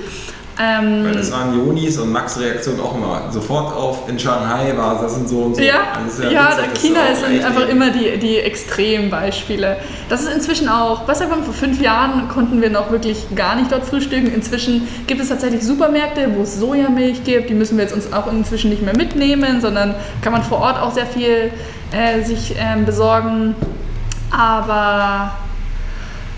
[0.58, 3.22] Ähm, Weil das waren Jonis und Max Reaktion auch immer.
[3.30, 5.62] Sofort auf in Shanghai war das sind so und so.
[5.62, 9.78] ja, Das ja, witzig, China ist einfach immer die, die Extrembeispiele.
[10.08, 13.72] Das ist inzwischen auch, besser kommen, vor fünf Jahren konnten wir noch wirklich gar nicht
[13.72, 14.32] dort frühstücken.
[14.32, 17.50] Inzwischen gibt es tatsächlich Supermärkte, wo es Sojamilch gibt.
[17.50, 20.80] Die müssen wir jetzt uns auch inzwischen nicht mehr mitnehmen, sondern kann man vor Ort
[20.80, 21.50] auch sehr viel
[21.90, 23.56] äh, sich ähm, besorgen.
[24.30, 25.32] Aber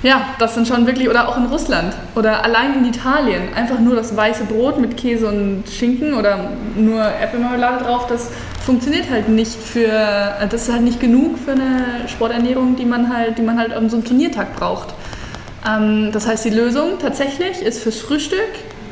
[0.02, 3.96] ja, das sind schon wirklich, oder auch in Russland oder allein in Italien, einfach nur
[3.96, 8.30] das weiße Brot mit Käse und Schinken oder nur Äpfelmarmelade drauf, das
[8.64, 13.14] funktioniert halt nicht für, äh, das ist halt nicht genug für eine Sporternährung, die man
[13.14, 14.94] halt, die man halt an so einem Turniertag braucht.
[15.66, 18.40] Ähm, das heißt, die Lösung tatsächlich ist fürs Frühstück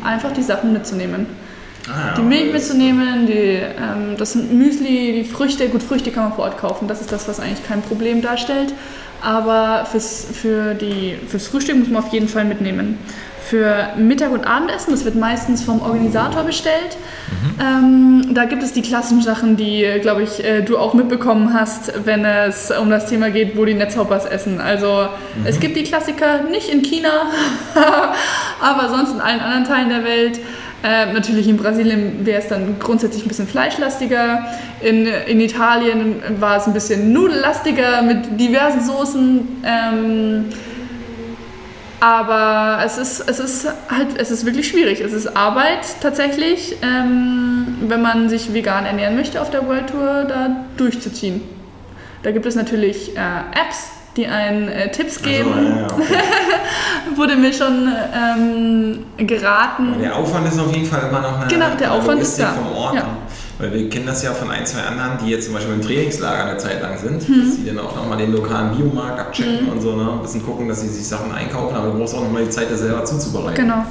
[0.05, 1.27] einfach die Sachen mitzunehmen.
[1.89, 6.45] Ah, Die Milch mitzunehmen, die, ähm, das Müsli, die Früchte, gut, Früchte kann man vor
[6.45, 8.73] Ort kaufen, das ist das, was eigentlich kein Problem darstellt.
[9.23, 12.99] Aber fürs, für die, fürs Frühstück muss man auf jeden Fall mitnehmen.
[13.43, 16.97] Für Mittag- und Abendessen, das wird meistens vom Organisator bestellt.
[17.61, 21.93] Ähm, da gibt es die klassischen Sachen, die, glaube ich, äh, du auch mitbekommen hast,
[22.07, 24.61] wenn es um das Thema geht, wo die Netzhoppers essen.
[24.61, 25.09] Also
[25.45, 27.31] es gibt die Klassiker nicht in China,
[28.61, 30.41] aber sonst in allen anderen Teilen der Welt.
[30.85, 34.47] Äh, natürlich in Brasilien wäre es dann grundsätzlich ein bisschen fleischlastiger.
[34.83, 39.65] In, in Italien war es ein bisschen nudellastiger mit diversen Soßen.
[39.65, 40.45] Ähm,
[42.01, 45.01] aber es ist, es ist halt, es ist wirklich schwierig.
[45.01, 50.27] Es ist Arbeit tatsächlich, ähm, wenn man sich vegan ernähren möchte auf der World Tour,
[50.29, 51.41] da durchzuziehen.
[52.23, 55.53] Da gibt es natürlich äh, Apps, die einen äh, Tipps geben.
[55.53, 56.15] Also, ja, okay.
[57.17, 59.95] Wurde mir schon ähm, geraten.
[60.01, 62.53] Der Aufwand ist auf jeden Fall immer noch eine, Genau, der Aufwand ist da.
[62.53, 62.95] vom Ort.
[62.95, 63.05] Ja.
[63.59, 66.45] Weil wir kennen das ja von ein, zwei anderen, die jetzt zum Beispiel im Trainingslager
[66.47, 67.45] eine Zeit lang sind, Mhm.
[67.47, 70.11] dass sie dann auch nochmal den lokalen Biomarkt abchecken und so, ne?
[70.13, 72.71] ein bisschen gucken, dass sie sich Sachen einkaufen, aber du brauchst auch nochmal die Zeit,
[72.71, 73.55] das selber zuzubereiten.
[73.55, 73.85] Genau.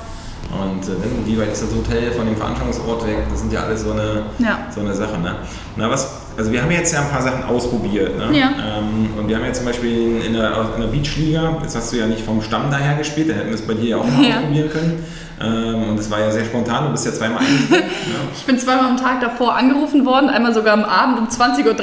[0.61, 3.17] Und äh, wie weit ist das Hotel von dem Veranstaltungsort weg?
[3.29, 4.59] Das sind ja alles so eine, Ja.
[4.73, 5.17] so eine Sache.
[5.19, 5.35] Ne?
[5.75, 8.17] Na, was, also wir haben jetzt ja ein paar Sachen ausprobiert.
[8.17, 8.37] Ne?
[8.37, 8.49] Ja.
[8.77, 11.97] Ähm, und wir haben ja zum Beispiel in der, in der Beachliga, jetzt hast du
[11.97, 14.23] ja nicht vom Stamm daher gespielt, da hätten wir es bei dir ja auch mal
[14.23, 14.35] Ja.
[14.37, 15.05] ausprobieren können.
[15.41, 17.81] Ähm, und das war ja sehr spontan, du bist ja zweimal eingespielt.
[17.83, 17.87] ne?
[18.35, 21.75] Ich bin zweimal am Tag davor angerufen worden, einmal sogar am Abend um 20.30 Uhr.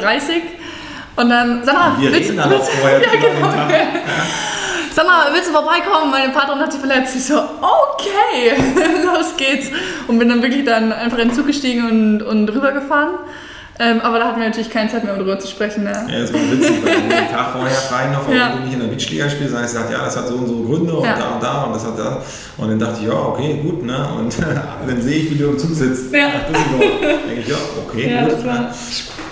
[1.17, 3.49] Und dann, mal, Wir willst, reden dann auch vorher ja, genau.
[4.95, 6.11] Sag mal, willst du vorbeikommen?
[6.11, 7.15] Meine Partnerin hat sich verletzt.
[7.17, 8.55] Ich so, okay,
[9.05, 9.69] los geht's.
[10.09, 13.11] Und bin dann wirklich dann einfach in den Zug gestiegen und, und rübergefahren.
[13.83, 15.85] Ähm, aber da hatten wir natürlich keine Zeit mehr, um darüber zu sprechen.
[15.85, 15.93] Ne?
[16.11, 18.51] Ja, das war witzig, weil wir den Tag vorher fragen noch, warum Ja.
[18.51, 19.55] du nicht in der Beachliga spielst.
[19.55, 21.17] Dann habe ich gesagt, ja, das hat so und so Gründe und Ja.
[21.17, 22.23] da und da und das hat da.
[22.59, 24.07] Und dann dachte ich, ja, okay, gut, ne?
[24.19, 24.37] Und
[24.87, 26.13] dann sehe ich, wie du im Zug sitzt.
[26.13, 26.27] Ja.
[26.29, 27.01] Nach Düsseldorf.
[27.27, 27.57] denke ich, ja,
[27.89, 28.33] okay, Ja, gut.
[28.33, 28.69] das war ne?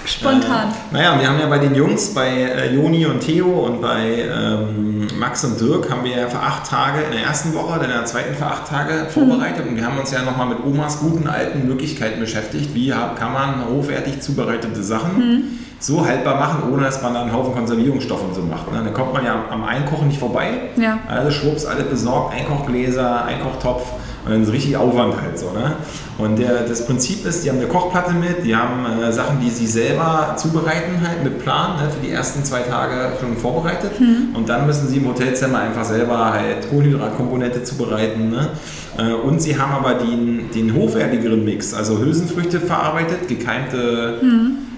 [0.08, 0.68] Spontan.
[0.68, 4.24] Äh, naja, wir haben ja bei den Jungs, bei äh, Joni und Theo und bei
[4.30, 7.90] ähm, Max und Dirk, haben wir ja für acht Tage in der ersten Woche, dann
[7.90, 9.66] in der zweiten für acht Tage vorbereitet.
[9.68, 12.74] Und wir haben uns ja nochmal mit Omas guten alten Möglichkeiten beschäftigt.
[12.74, 17.54] Wie kann man hochwertig zubereitete Sachen so haltbar machen, ohne dass man da einen Haufen
[17.54, 18.72] Konservierungsstoffe und so macht.
[18.72, 18.80] Ne?
[18.82, 20.48] Dann kommt man ja am- Einkochen nicht vorbei.
[20.76, 20.98] Ja.
[21.08, 23.82] Also schwupps, alles besorgt, Einkochgläser, Einkochtopf
[24.24, 25.50] und dann ist richtig Aufwand halt so.
[25.52, 25.76] Ne?
[26.18, 29.50] Und der, das Prinzip ist, die haben eine Kochplatte mit, die haben äh, Sachen, die
[29.50, 31.90] sie selber zubereiten halt mit Plan, ne?
[31.90, 33.92] für die ersten zwei Tage schon vorbereitet.
[34.34, 38.30] Und dann müssen sie im Hotelzimmer einfach selber halt Kohlenhydratkomponente zubereiten.
[38.30, 38.50] Ne?
[38.98, 44.18] Äh, und sie haben aber den, den hochwertigeren Mix, also Hülsenfrüchte verarbeitet, gekeimte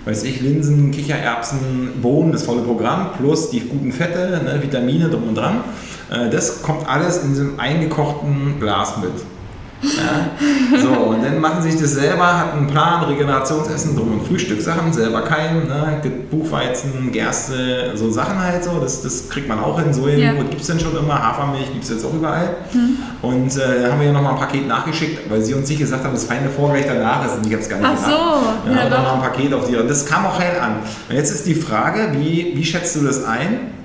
[0.05, 5.29] weiß ich, Linsen, Kichererbsen, Bohnen, das volle Programm, plus die guten Fette, ne, Vitamine drum
[5.29, 5.61] und dran.
[6.11, 9.13] Äh, das kommt alles in diesem eingekochten Glas mit.
[9.83, 10.79] Ja.
[10.79, 14.93] So, und dann machen sie sich das selber, hat einen Plan, Regenerationsessen, Drum- und Frühstückssachen,
[14.93, 16.03] selber keimen, ne?
[16.31, 19.91] Buchweizen, Gerste, so Sachen halt so, das, das kriegt man auch hin.
[19.95, 20.43] Sojajoghurt Ja.
[20.51, 22.57] gibt es denn schon immer, Hafermilch gibt es jetzt auch überall.
[23.23, 26.05] Und äh, da haben wir ja nochmal ein Paket nachgeschickt, weil sie uns nicht gesagt
[26.05, 27.37] haben, das feine vor gleich danach ist.
[27.39, 28.21] Und ich habe es gar nicht Ach gemacht.
[28.65, 29.09] so, ja, ja, und dann doch.
[29.15, 29.77] noch ein Paket auf die.
[29.77, 30.73] Und das kam auch heil an.
[31.09, 33.80] Und jetzt ist die Frage, wie, wie schätzt du das ein?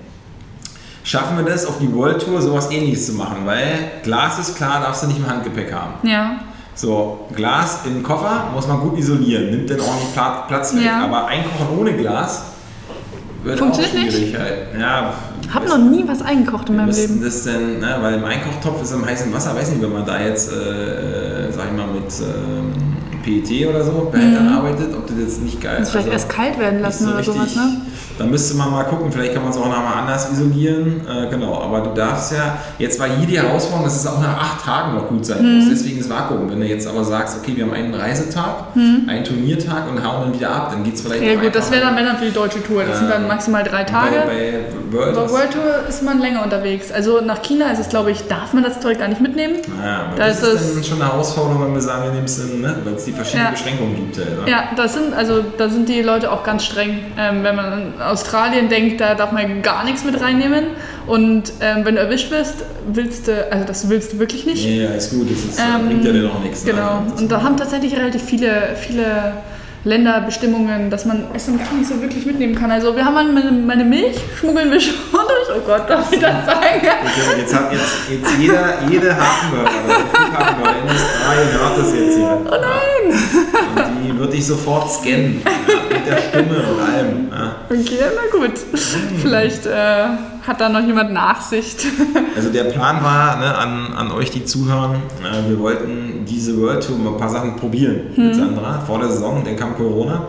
[1.05, 3.45] Schaffen wir das auf die World Tour sowas ähnliches zu machen?
[3.45, 5.93] Weil Glas ist klar, darfst du nicht im Handgepäck haben.
[6.01, 6.37] Ja.
[6.73, 10.83] So, Glas im Koffer muss man gut isolieren, nimmt dann ordentlich Pla- Platz weg.
[10.85, 11.03] Ja.
[11.05, 12.41] Aber einkochen ohne Glas
[13.43, 14.17] wird Funktioniert auch nicht?
[14.17, 14.37] schwierig.
[14.37, 14.53] Halt.
[14.79, 15.13] Ja,
[15.53, 17.23] Hab noch nie was eingekocht in meinem Leben.
[17.23, 20.19] das denn, ne, weil im Einkochtopf ist im heißen Wasser, weiß nicht, wenn man da
[20.19, 22.73] jetzt, äh, sag ich mal, mit ähm,
[23.23, 26.75] PET oder so, Behältern arbeitet, ob das jetzt nicht geil Muss vielleicht erst kalt werden
[26.77, 27.81] nicht lassen so oder sowas, ne?
[28.17, 31.01] Dann müsste man mal gucken, vielleicht kann man es auch nochmal anders isolieren.
[31.07, 34.37] Äh, genau, aber du darfst ja, jetzt war hier die Herausforderung, dass es auch nach
[34.37, 35.59] acht Tagen noch gut sein Mhm.
[35.59, 35.69] muss.
[35.69, 36.49] Deswegen das Vakuum.
[36.49, 40.33] Wenn du jetzt aber sagst, okay, wir haben einen Reisetag, einen Turniertag und hauen dann
[40.33, 41.27] wieder ab, dann geht es vielleicht Mhm.
[41.29, 42.83] Ja gut, das wäre dann, wenn dann für die deutsche Tour.
[42.83, 44.15] Das sind dann maximal drei Tage.
[44.25, 44.53] Bei,
[44.91, 46.91] bei World, Bei World Tour ist man länger unterwegs.
[46.91, 49.55] Also nach China ist es, glaube ich, darf man das Zeug gar nicht mitnehmen.
[49.83, 52.39] Ja, aber Da das ist ist, schon eine Herausforderung, wenn wir sagen, wir nehmen es
[52.39, 52.75] in, ne?
[52.83, 53.51] weil es die verschiedenen Ja.
[53.51, 54.17] Beschränkungen gibt.
[54.17, 54.25] Ne?
[54.49, 56.99] Ja, das sind, also da sind die Leute auch ganz streng.
[57.17, 60.65] Ähm, wenn man an Australien denkt, da darf man gar nichts mit reinnehmen.
[61.07, 64.65] Und ähm, wenn du erwischt wirst, willst du, also das willst du wirklich nicht.
[64.65, 66.65] Ja, ja, ist gut, das ist, Ähm, bringt ja dann auch nichts.
[66.65, 67.01] Genau.
[67.01, 67.07] Ne?
[67.11, 69.33] Das Und da haben tatsächlich relativ viele, viele
[69.85, 72.71] Länder Bestimmungen, dass man es dann gar nicht so wirklich mitnehmen kann.
[72.71, 75.57] Also wir haben meine, meine Milch, schmuggeln wir schon durch.
[75.57, 76.59] Oh Gott, darf ich das sagen?
[76.81, 82.15] Okay, jetzt hat jetzt, jetzt jeder, jede Hafenbürger oder Flughafenbürger in Australien hört das jetzt
[82.17, 82.41] hier.
[82.45, 83.89] Oh nein!
[83.93, 85.43] Und die wird dich sofort scannen.
[85.45, 87.29] Ja, mit der Stimme und allem.
[87.31, 87.55] Ja.
[87.69, 88.53] Okay, na gut.
[89.21, 90.05] Vielleicht äh,
[90.47, 91.85] hat da noch jemand Nachsicht.
[92.35, 96.85] Also der Plan war ne, an, an euch, die zuhören, äh, wir wollten diese World
[96.85, 100.27] Tour mal ein paar Sachen probieren mit Sandra vor der Saison, dann kam Corona.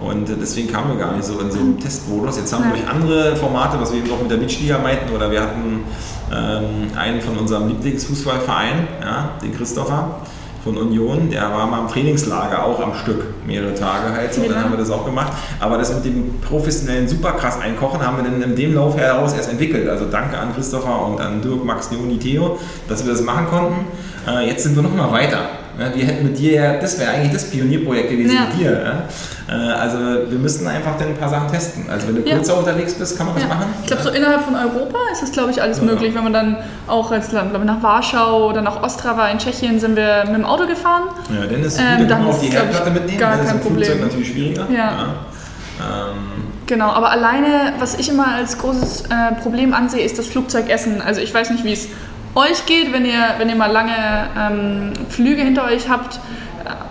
[0.00, 2.36] Und deswegen kamen wir gar nicht so in so einem Testmodus.
[2.36, 5.30] Jetzt haben wir durch andere Formate, was wir eben auch mit der Beachliga meinten, oder
[5.30, 5.84] wir hatten
[6.32, 10.20] ähm, einen von unserem Lieblingsfußballverein, ja, den Christopher
[10.64, 14.34] von Union, der war mal im Trainingslager auch am Stück, mehrere Tage halt.
[14.34, 15.32] So, Wie dann haben wir das auch gemacht.
[15.58, 19.50] Aber das mit dem professionellen Superkrass einkochen haben wir dann in dem Lauf heraus erst
[19.50, 19.88] entwickelt.
[19.88, 23.86] Also danke an Christopher und an Dirk, Max, Leoni, Theo, dass wir das machen konnten.
[24.28, 25.59] Äh, jetzt sind wir noch mal weiter.
[25.94, 28.40] Wir hätten mit dir ja, das wäre eigentlich das Pionierprojekt gewesen Ja.
[28.50, 29.06] mit dir.
[29.48, 29.54] Ja?
[29.54, 31.86] Äh, also wir müssten einfach dann ein paar Sachen testen.
[31.90, 32.34] Also wenn du Ja.
[32.36, 33.64] kürzer unterwegs bist, kann man das machen.
[33.80, 36.14] Ich glaube, so innerhalb von Europa ist das, glaube ich, alles möglich.
[36.14, 39.96] Wenn man dann auch jetzt glaub ich, nach Warschau oder nach Ostrava in Tschechien sind
[39.96, 41.04] wir mit dem Auto gefahren.
[41.34, 43.18] Ja, dann ist es Ähm, gut, dann kann man auch die Herdplatte mitnehmen.
[43.18, 44.00] gar kein im Flugzeug Problem.
[44.00, 44.66] natürlich schwieriger.
[44.68, 51.02] Ähm, Genau, aber alleine, was ich immer als großes äh, Problem ansehe, ist das Flugzeugessen.
[51.02, 51.88] Also ich weiß nicht, wie es
[52.34, 56.20] euch geht, wenn ihr, wenn ihr mal lange ähm, Flüge hinter euch habt.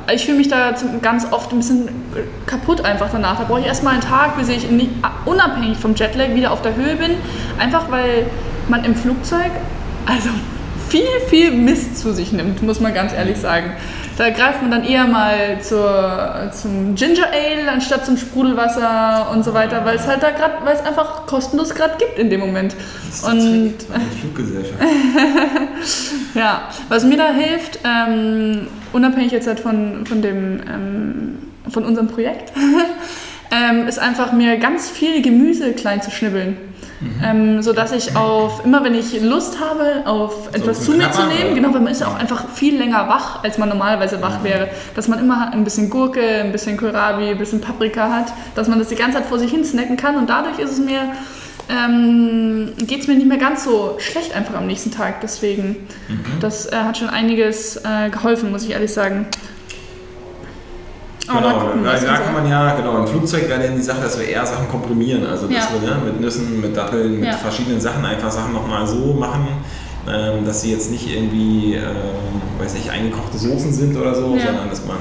[0.08, 1.90] Äh, Ich fühle mich da ganz oft ein bisschen
[2.46, 3.38] kaputt einfach danach.
[3.38, 4.90] Da brauche ich erstmal einen Tag, bis ich nie,
[5.26, 7.12] unabhängig vom Jetlag wieder auf der Höhe bin.
[7.60, 8.26] Einfach weil
[8.68, 9.52] man im Flugzeug
[10.06, 10.30] also
[10.90, 13.72] viel, viel Mist zu sich nimmt, muss man ganz ehrlich sagen.
[14.18, 19.54] Da greift man dann eher mal zur, zum Ginger Ale anstatt zum Sprudelwasser und so
[19.54, 22.76] weiter, weil es halt da gerade, weil es einfach kostenlos gerade gibt in dem Moment.
[23.08, 23.76] das ist Und
[24.20, 24.82] Fluggesellschaft.
[26.34, 31.38] ja, was mir da hilft, ähm, unabhängig jetzt halt von, von, dem, ähm,
[31.70, 32.52] von unserem Projekt,
[33.52, 36.58] ähm, ist einfach mir ganz viel Gemüse klein zu schnibbeln.
[37.24, 41.12] Ähm, so dass ich auf, immer wenn ich Lust habe, auf etwas zum zu mir
[41.12, 44.22] zu nehmen, genau, weil man ist ja auch einfach viel länger wach, als man normalerweise
[44.22, 48.34] wach wäre, dass man immer ein bisschen Gurke, ein bisschen Kohlrabi, ein bisschen Paprika hat,
[48.56, 50.80] dass man das die ganze Zeit vor sich hin snacken kann und dadurch ist es
[50.80, 51.14] mir,
[51.70, 55.22] ähm, geht es mir nicht mehr ganz so schlecht einfach am nächsten Tag.
[55.22, 55.88] Deswegen,
[56.42, 59.28] das äh, hat schon einiges äh, geholfen, muss ich ehrlich sagen.
[61.30, 64.02] Mal Genau, gucken, da, da kann man ja, genau, im Flugzeug wäre dann die Sache,
[64.02, 65.26] dass wir eher Sachen komprimieren.
[65.28, 65.70] Also, dass Ja.
[65.80, 67.38] wir ne, mit Nüssen, mit Datteln, mit Ja.
[67.38, 69.48] verschiedenen Sachen einfach Sachen nochmal so machen,
[70.08, 71.82] ähm, dass sie jetzt nicht irgendwie, ähm,
[72.60, 74.48] weiß ich, eingekochte Soßen sind oder so, Ja.
[74.48, 74.98] sondern dass man,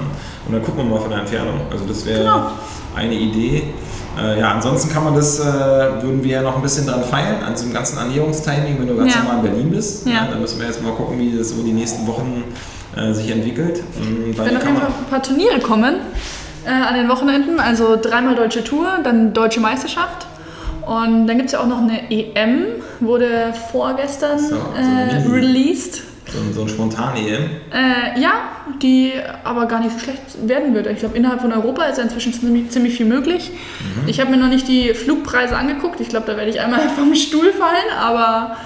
[0.46, 1.60] und dann gucken wir mal von der Entfernung.
[1.70, 2.50] Also, das wäre Genau.
[2.94, 3.62] eine Idee.
[4.20, 7.42] Äh, ja, ansonsten kann man das, äh, würden wir ja noch ein bisschen dran feilen,
[7.42, 10.06] an diesem ganzen Ernährungstiming, wenn du ganz normal in Berlin bist.
[10.06, 10.26] Ja.
[10.30, 12.42] dann müssen wir jetzt mal gucken, wie das so die nächsten Wochen
[12.98, 13.82] äh, sich entwickelt.
[14.00, 15.94] Mhm, weil Wenn auf kann jeden Fall man- ein paar Turniere kommen
[16.66, 20.26] äh, an den Wochenenden, also dreimal deutsche Tour, dann deutsche Meisterschaft.
[20.86, 22.66] Und dann gibt es ja auch noch eine EM,
[23.00, 26.02] wurde vorgestern So, so äh, released.
[26.32, 27.42] so, ein- so ein spontan EM.
[27.72, 28.32] Äh, ja,
[28.82, 29.12] die
[29.44, 30.86] aber gar nicht so schlecht werden wird.
[30.88, 33.50] Ich glaube, innerhalb von Europa ist ja inzwischen ziemlich, ziemlich viel möglich.
[34.06, 36.00] Ich habe mir noch nicht die Flugpreise angeguckt.
[36.00, 38.56] Ich glaube, da werde ich einmal vom Stuhl fallen, aber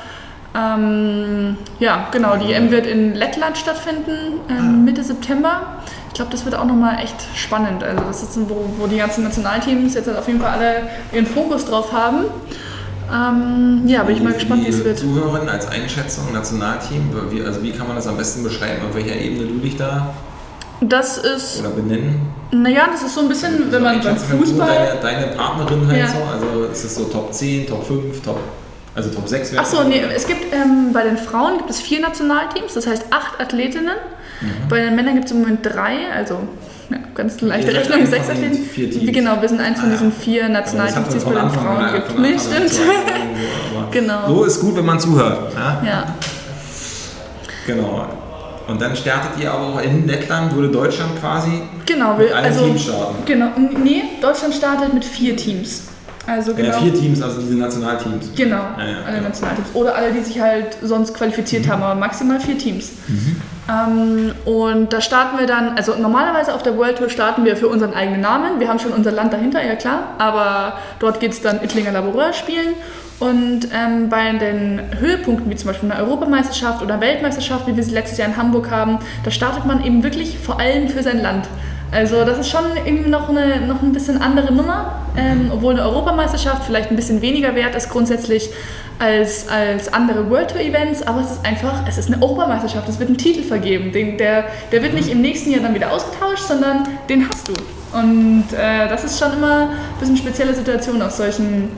[0.54, 5.78] Ähm, ja, genau, die EM wird in Lettland stattfinden, ähm, Mitte September.
[6.08, 7.82] Ich glaube, das wird auch nochmal echt spannend.
[7.82, 10.74] Also das ist, wo, wo die ganzen Nationalteams jetzt halt auf jeden Fall alle
[11.12, 12.24] ihren Fokus drauf haben.
[13.10, 14.98] Ähm, ja, bin ich mal gespannt, wie es wird.
[14.98, 19.16] Zuhörerin als Einschätzung, Nationalteam, wie, also wie kann man das am besten beschreiben, auf welcher
[19.16, 20.14] Ebene du dich da
[20.80, 22.20] Das ist, oder benennen?
[22.52, 24.68] naja, das ist so ein bisschen, wenn man beim wenn du Fußball...
[25.02, 26.06] Deine, deine Partnerin halt Ja.
[26.08, 28.38] so, also ist es so Top 10, Top 5, Top,
[28.94, 32.00] also Top 6 wäre Achso, nee, es gibt ähm, bei den Frauen gibt es vier
[32.00, 33.96] Nationalteams, das heißt acht Athletinnen.
[34.40, 34.68] Mhm.
[34.68, 36.38] Bei den Männern gibt es im Moment drei, also
[36.90, 38.56] ja, ganz leichte Rechnung, sechs Athleten.
[38.64, 39.12] vier Teams.
[39.12, 41.64] Genau, wir sind eins von Ah, diesen vier das Nationalteams, die es bei den Anfang
[41.64, 42.18] Frauen an gibt.
[42.18, 42.72] Nee, stimmt.
[43.90, 44.26] Genau.
[44.28, 45.52] So ist gut, wenn man zuhört.
[45.54, 45.82] Ja?
[45.86, 46.04] Ja.
[47.66, 48.06] Genau.
[48.68, 52.44] Und dann startet ihr aber auch in Lettland, würde Deutschland quasi Genau, mit wir, allen
[52.46, 53.16] also, Teams starten.
[53.26, 53.48] genau,
[53.82, 55.88] nee, Deutschland startet mit vier Teams.
[56.26, 56.68] Also genau.
[56.68, 58.30] Ja, vier Teams, also diese Nationalteams.
[58.36, 59.22] Genau, Ja, ja, alle ja.
[59.22, 59.68] Nationalteams.
[59.74, 62.92] Oder alle, die sich halt sonst qualifiziert haben, aber maximal vier Teams.
[63.68, 67.68] Ähm, und da starten wir dann, also normalerweise auf der World Tour starten wir für
[67.68, 68.60] unseren eigenen Namen.
[68.60, 72.32] Wir haben schon unser Land dahinter, ja klar, aber dort geht es dann Ittlinger Laboureur
[72.32, 72.74] spielen.
[73.20, 77.92] Und ähm, bei den Höhepunkten, wie zum Beispiel eine Europameisterschaft oder Weltmeisterschaft, wie wir sie
[77.92, 81.46] letztes Jahr in Hamburg haben, da startet man eben wirklich vor allem für sein Land.
[81.92, 85.82] Also das ist schon irgendwie noch, eine, noch ein bisschen andere Nummer, ähm, obwohl eine
[85.82, 88.48] Europameisterschaft vielleicht ein bisschen weniger wert ist grundsätzlich
[88.98, 92.98] als, als andere World Tour Events, aber es ist einfach, es ist eine Europameisterschaft, es
[92.98, 96.44] wird ein Titel vergeben, den, der, der wird nicht im nächsten Jahr dann wieder ausgetauscht,
[96.44, 97.52] sondern den hast du.
[97.92, 101.68] Und äh, das ist schon immer ein bisschen spezielle Situation auf solchen,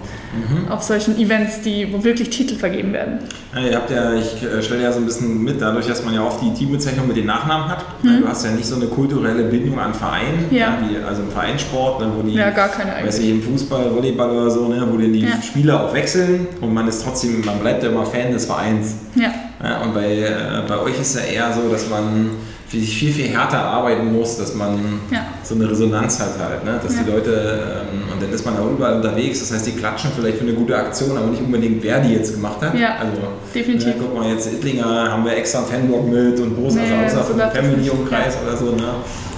[0.68, 3.18] auf solchen Events, die, wo wirklich Titel vergeben werden.
[3.54, 6.14] Ja, ihr habt ja, ich äh, stelle ja so ein bisschen mit, dadurch, dass man
[6.14, 7.84] ja oft die Teambezeichnung mit den Nachnamen hat.
[8.02, 10.56] Du hast ja nicht so eine kulturelle Bindung an Verein, Mhm.
[10.56, 10.78] Ja.
[10.88, 13.20] wie, also im Vereinssport, ne, wo die, Ja, gar keine weiß eigentlich.
[13.20, 15.28] ich, im Fußball, Volleyball oder so, ne, wo die Ja.
[15.42, 18.94] Spieler auch wechseln und man ist trotzdem, man bleibt ja immer Fan des Vereins.
[19.14, 19.32] Ja.
[19.62, 20.32] Ja, und bei, äh,
[20.68, 22.30] bei euch ist ja eher so, dass man
[22.68, 24.78] für sich viel, viel härter arbeiten muss, dass man
[25.10, 25.26] Ja.
[25.42, 26.80] so eine Resonanz hat halt, ne?
[26.82, 27.14] dass die Ja.
[27.14, 30.44] Leute, ähm, und dann ist man auch überall unterwegs, das heißt, die klatschen vielleicht für
[30.44, 32.74] eine gute Aktion, aber nicht unbedingt, wer die jetzt gemacht hat.
[32.78, 33.12] Ja, also,
[33.54, 33.86] definitiv.
[33.88, 37.16] Ne, guck mal, jetzt Ittlinger haben wir extra einen Fanblog mit und Bos, Nee, außer
[37.36, 38.64] läuft das Family-Umkreis oder so.
[38.72, 38.88] Ne?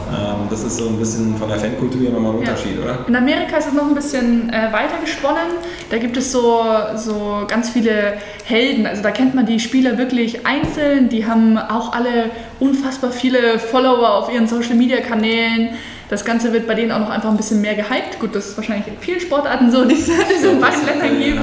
[0.08, 2.50] Ähm, das ist so ein bisschen von der Fankultur hier nochmal ein Ja.
[2.52, 2.98] Unterschied, oder?
[3.08, 5.58] In Amerika ist es noch ein bisschen äh, weiter gesponnen.
[5.90, 6.62] Da gibt es so,
[6.94, 8.86] so ganz viele Helden.
[8.86, 11.08] Also da kennt man die Spieler wirklich einzeln.
[11.08, 12.30] Die haben auch alle
[12.60, 15.70] unfassbar viele Follower auf ihren Social Media Kanälen.
[16.08, 18.20] Das Ganze wird bei denen auch noch einfach ein bisschen mehr gehypt.
[18.20, 21.18] Gut, das ist wahrscheinlich in vielen Sportarten so, die es die es in beiden Ländern
[21.18, 21.40] gibt.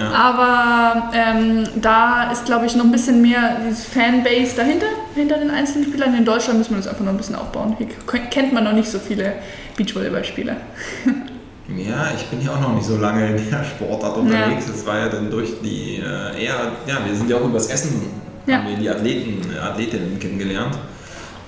[0.00, 0.12] Ja.
[0.12, 5.50] Aber ähm, da ist, glaube ich, noch ein bisschen mehr dieses Fanbase dahinter, hinter den
[5.50, 6.14] einzelnen Spielern.
[6.14, 7.76] In Deutschland muss man das einfach noch ein bisschen aufbauen.
[7.76, 7.88] Hier
[8.30, 9.34] kennt man noch nicht so viele
[9.76, 10.56] Beachvolleyballspieler.
[11.76, 14.66] Ja, ich bin ja auch noch nicht so lange in der Sportart unterwegs.
[14.66, 18.06] Das war ja dann durch die äh, eher, ja, wir sind ja auch übers Essen,
[18.48, 18.58] Ja.
[18.58, 20.74] haben wir die Athleten, äh, Athletinnen kennengelernt.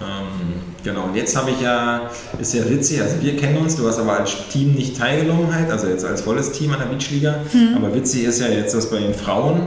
[0.00, 2.02] Ähm, genau, und jetzt habe ich ja,
[2.40, 5.70] ist ja witzig, also wir kennen uns, du hast aber als Team nicht teilgenommen halt,
[5.70, 7.34] also jetzt als volles Team an der Beachliga.
[7.52, 7.76] Mhm.
[7.76, 9.60] Aber witzig ist ja jetzt, dass bei den Frauen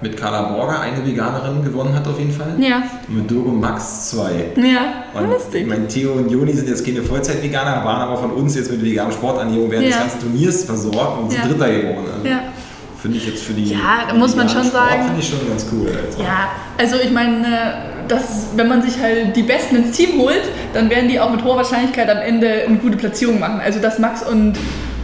[0.00, 2.54] mit Carla Borger eine Veganerin gewonnen hat auf jeden Fall.
[2.60, 4.30] Ja, Und mit und Max zwei.
[4.56, 5.62] ja, Und lustig.
[5.62, 8.84] Ich meine, Theo und Joni sind jetzt keine Vollzeit-Veganer, waren aber von uns jetzt mit
[8.84, 9.92] veganer Sporternährung während Ja.
[9.92, 11.48] des ganzen Turniers versorgt und sind Ja.
[11.48, 12.06] Dritter geworden.
[12.16, 12.40] Also Ja.
[13.00, 13.72] Finde ich jetzt für die.
[13.72, 15.88] Ja, muss man schon sagen- Finde ich schon ganz cool.
[16.04, 16.20] Also.
[16.22, 17.70] Ja, also ich meine, äh,
[18.08, 21.44] das, wenn man sich halt die Besten ins Team holt, dann werden die auch mit
[21.44, 23.60] hoher Wahrscheinlichkeit am Ende eine gute Platzierung machen.
[23.60, 24.54] Also dass Max und,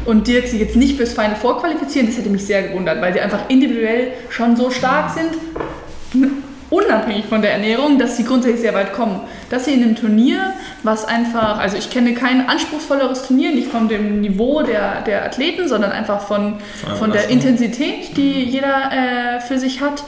[0.06, 3.12] und Dirk sich jetzt nicht fürs Final Four qualifizieren, das hätte mich sehr gewundert, weil
[3.12, 6.34] sie einfach individuell schon so stark sind,
[6.70, 9.20] unabhängig von der Ernährung, dass sie grundsätzlich sehr weit kommen.
[9.50, 13.88] Dass sie in einem Turnier, was einfach, also ich kenne kein anspruchsvolleres Turnier, nicht von
[13.88, 17.28] dem Niveau der, der Athleten, sondern einfach von, Von von der.
[17.28, 20.04] Intensität, die jeder äh, für sich hat,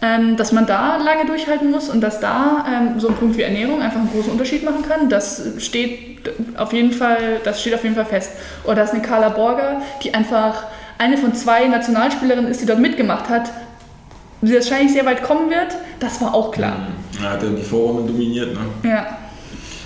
[0.00, 3.42] ähm, dass man da lange durchhalten muss und dass da ähm, so ein Punkt wie
[3.42, 7.84] Ernährung einfach einen großen Unterschied machen kann, das steht auf jeden Fall, das steht auf
[7.84, 8.32] jeden Fall fest.
[8.64, 10.64] Oder dass eine Carla Borger, die einfach
[10.98, 13.50] eine von zwei Nationalspielerinnen ist, die dort mitgemacht hat,
[14.42, 16.88] wahrscheinlich sehr weit kommen wird, das war auch klar.
[17.22, 18.54] Er hat ja die Vorrunde dominiert.
[18.54, 18.60] Ne?
[18.90, 19.06] Ja,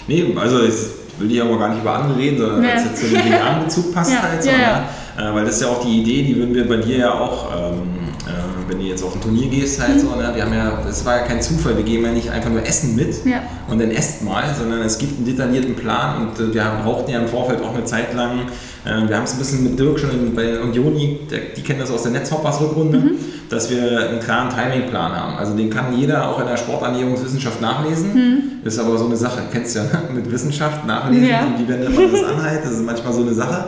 [0.09, 0.73] Nee, also ich
[1.19, 3.93] will dich aber gar nicht über andere reden, sondern es jetzt zu dem veganen Bezug
[3.95, 4.51] passt Ja, halt so.
[4.51, 4.85] ja,
[5.17, 5.31] Ne?
[5.31, 7.47] Äh, weil das ist ja auch die Idee, die würden wir bei dir ja auch,
[7.55, 7.83] ähm,
[8.27, 10.31] äh, wenn du jetzt auf ein Turnier gehst halt so, ne?
[10.35, 12.95] wir haben ja, das war ja kein Zufall, wir geben ja nicht einfach nur Essen
[12.97, 13.41] mit Ja.
[13.69, 17.11] und dann esst mal, sondern es gibt einen detaillierten Plan und äh, wir haben- brauchten
[17.11, 18.41] ja im Vorfeld auch eine Zeit lang,
[18.85, 21.81] äh, wir haben es ein bisschen mit Dirk schon bei, und Joni, der, die kennen
[21.81, 23.11] das aus der Netzhoppers-Rückrunde, Mhm.
[23.49, 25.37] dass wir einen klaren Timingplan haben.
[25.37, 28.61] Also den kann jeder auch in der Sporternährungswissenschaft nachlesen.
[28.65, 30.03] Das ist aber so eine Sache, kennst du ja ne?
[30.15, 31.31] mit Wissenschaft nachlesen Mhm.
[31.31, 31.47] Ja.
[31.57, 32.65] wie wendet man das an halt.
[32.65, 33.67] Das ist manchmal so eine Sache.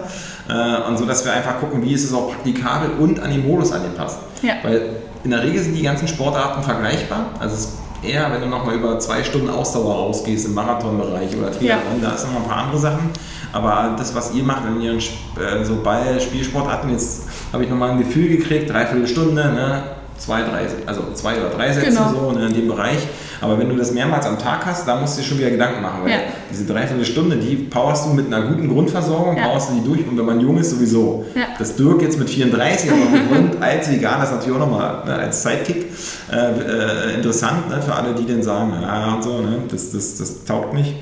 [0.49, 3.47] Äh, und so, dass wir einfach gucken, wie ist es auch praktikabel und an den
[3.47, 4.19] Modus angepasst.
[4.43, 4.55] Ja.
[4.63, 7.27] Weil in der Regel sind die ganzen Sportarten vergleichbar.
[7.39, 11.51] Also es ist eher, wenn du nochmal über zwei Stunden Ausdauer rausgehst im Marathonbereich oder
[11.51, 13.11] Triathlon, da ist noch ein paar andere Sachen.
[13.53, 17.91] Aber das, was ihr macht, wenn ihr äh, so Ball, Spielsportarten, jetzt habe ich nochmal
[17.91, 19.83] ein Gefühl gekriegt, dreiviertel Stunde, ne?
[20.19, 22.09] Zwei, drei, also zwei oder drei Sätze Genau.
[22.11, 22.99] so ne, in dem Bereich.
[23.41, 25.81] Aber wenn du das mehrmals am Tag hast, da musst du dir schon wieder Gedanken
[25.81, 26.01] machen.
[26.03, 26.17] Weil Ja.
[26.51, 29.47] diese Dreiviertelstunde, die powerst du mit einer guten Grundversorgung, Ja.
[29.49, 31.25] powerst du die durch und wenn man jung ist, sowieso.
[31.35, 31.43] Ja.
[31.59, 35.43] Das Dirk jetzt mit 34, aber gewohnt als Veganer ist natürlich auch nochmal ne, als
[35.43, 35.87] Sidekick
[36.33, 40.17] äh, äh, interessant ne, für alle, die dann sagen, ja und so, ne, das, das,
[40.19, 40.95] das taugt nicht.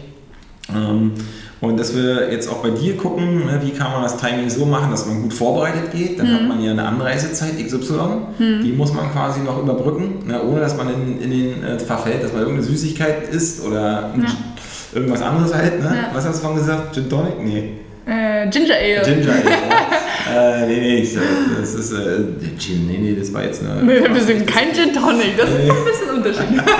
[0.77, 1.13] Ähm,
[1.63, 4.67] und dass wir jetzt auch bei dir gucken, ne, wie kann man das Timing so
[4.67, 6.19] machen, dass man gut vorbereitet geht.
[6.19, 10.61] Dann hat man ja eine Anreisezeit XY, die muss man quasi noch überbrücken, ne, ohne
[10.61, 14.27] dass man in, in den äh, verfällt, dass man irgendeine Süßigkeit isst oder Ja.
[14.95, 15.81] irgendwas anderes halt.
[15.83, 15.87] Ne?
[15.97, 16.15] Ja.
[16.15, 16.95] Was hast du von gesagt?
[16.95, 17.43] Gin Tonic?
[17.43, 17.71] Nee.
[18.47, 19.03] Äh, Ginger Ale.
[19.05, 20.65] Ginger Ale.
[20.65, 21.17] äh, nee, nee, ich,
[21.61, 22.21] das ist äh,
[22.59, 22.87] Gin.
[22.87, 23.83] Nee, nee, das war jetzt eine.
[23.83, 26.63] Nee, wir sind kein Gin Tonic, das ist ein bisschen Unterschied.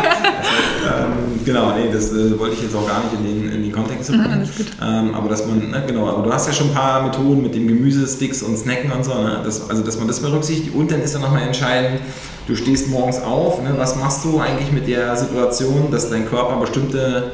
[0.87, 3.73] Ähm, genau, nee, das äh, wollte ich jetzt auch gar nicht in den, in den
[3.73, 4.25] Kontext bringen.
[4.31, 4.67] alles gut.
[4.81, 7.57] Ähm, aber dass man, ne, genau, aber du hast ja schon ein paar Methoden mit
[7.57, 9.41] dem Gemüsesticks und Snacken und so, ne?
[9.45, 10.75] das, also dass man das berücksichtigt.
[10.75, 12.01] Und dann ist dann nochmal entscheidend,
[12.47, 13.75] du stehst morgens auf, ne?
[13.77, 17.33] was machst du eigentlich mit der Situation, dass dein Körper bestimmte,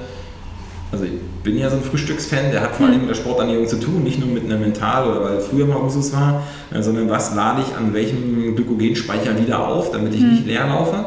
[0.91, 1.05] also
[1.43, 4.18] bin ja so ein Frühstücksfan, der hat vor allem mit der Sporternährung zu tun, nicht
[4.18, 7.76] nur mit einer Mental oder weil früher mal Usus war, äh, sondern was lade ich
[7.76, 11.05] an welchem Glykogenspeicher wieder auf, damit ich nicht leer laufe.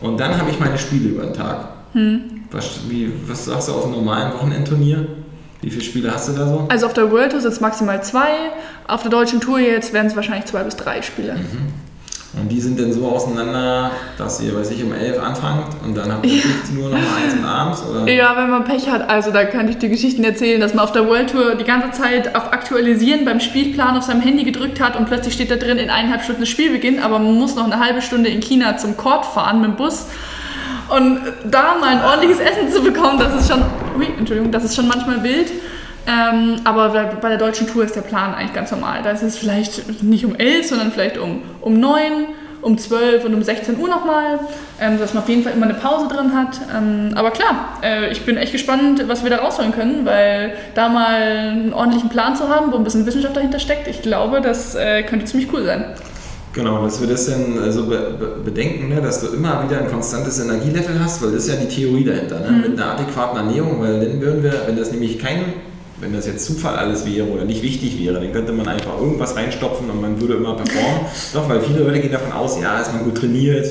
[0.00, 1.68] Und dann habe ich meine Spiele über den Tag.
[2.50, 5.06] Was, wie, was sagst du auf einem normalen Wochenendturnier?
[5.62, 6.66] Wie viele Spiele hast du da so?
[6.68, 8.28] Also auf der World Tour sind es maximal zwei,
[8.86, 11.36] auf der deutschen Tour jetzt werden es wahrscheinlich zwei bis drei Spiele.
[12.38, 16.12] Und die sind dann so auseinander, dass ihr, weiß ich, um 11 anfangt und dann
[16.12, 17.82] habt ihr 15 Uhr nochmal eins und abends?
[17.82, 18.12] Oder?
[18.12, 20.92] Ja, wenn man Pech hat, also da kann ich dir Geschichten erzählen, dass man auf
[20.92, 24.96] der World Tour die ganze Zeit auf Aktualisieren beim Spielplan auf seinem Handy gedrückt hat
[24.96, 27.80] und plötzlich steht da drin in eineinhalb Stunden das Spielbeginn, aber man muss noch eine
[27.80, 30.06] halbe Stunde in China zum Court fahren mit dem Bus.
[30.88, 31.20] Und
[31.50, 33.62] da mal ein ordentliches Essen zu bekommen, das ist schon,
[33.98, 35.50] ui, Entschuldigung, das ist schon manchmal wild.
[36.06, 36.90] Ähm, aber
[37.20, 39.00] bei, der deutschen Tour ist der Plan eigentlich ganz normal.
[39.02, 42.26] Da ist es vielleicht nicht um 11, sondern vielleicht um, um 9,
[42.62, 44.38] um 12 und um 16 Uhr nochmal,
[44.80, 46.60] ähm, dass man auf jeden Fall immer eine Pause drin hat.
[46.76, 50.88] Ähm, aber klar, äh, ich bin echt gespannt, was wir da rausholen können, weil da
[50.88, 54.74] mal einen ordentlichen Plan zu haben, wo ein bisschen Wissenschaft dahinter steckt, ich glaube, das
[54.74, 55.86] äh, könnte ziemlich cool sein.
[56.56, 59.78] Genau, dass wir das dann äh, so be be bedenken, ne, dass du immer wieder
[59.78, 62.50] ein konstantes Energielevel hast, weil das ist ja die Theorie dahinter, ne?
[62.66, 65.52] mit einer adäquaten Ernährung, weil dann würden wir, wenn das nämlich kein,
[66.00, 69.34] wenn das jetzt Zufall alles wäre oder nicht wichtig wäre, dann könnte man einfach irgendwas
[69.36, 71.00] reinstopfen und man würde immer performen.
[71.32, 73.66] Doch, weil viele Leute gehen davon aus, ja, ist man gut trainiert,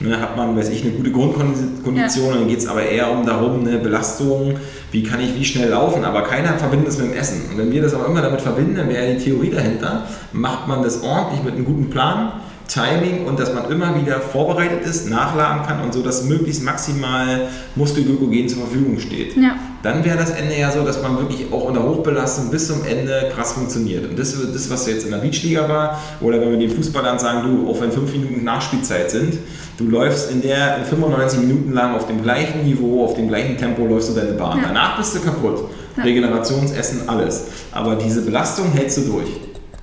[0.00, 2.34] ne, hat man, weiß ich, eine gute Grundkondition, Ja.
[2.34, 4.54] dann geht es aber eher um darum, eine Belastung,
[4.92, 7.42] wie kann ich wie schnell laufen, aber keiner verbindet es mit dem Essen.
[7.50, 10.82] Und wenn wir das aber immer damit verbinden, dann wäre die Theorie dahinter, macht man
[10.82, 12.32] das ordentlich mit einem guten Plan,
[12.68, 17.48] Timing und dass man immer wieder vorbereitet ist, nachladen kann und so, dass möglichst maximal
[17.76, 19.36] Muskelglykogen zur Verfügung steht.
[19.36, 19.56] Ja.
[19.82, 23.30] Dann wäre das Ende ja so, dass man wirklich auch unter Hochbelastung bis zum Ende
[23.34, 24.10] krass funktioniert.
[24.10, 27.48] Und das, das was jetzt in der Beachliga war, oder wenn wir den Fußballern sagen,
[27.48, 29.38] du, auch wenn fünf Minuten Nachspielzeit sind,
[29.78, 33.56] du läufst in der in 95 Minuten lang auf dem gleichen Niveau, auf dem gleichen
[33.56, 34.58] Tempo läufst du deine Bahn.
[34.58, 34.64] Ja.
[34.68, 35.70] Danach bist du kaputt.
[35.96, 36.02] Ja.
[36.02, 37.44] Regenerationsessen, alles.
[37.70, 39.28] Aber diese Belastung hältst du durch.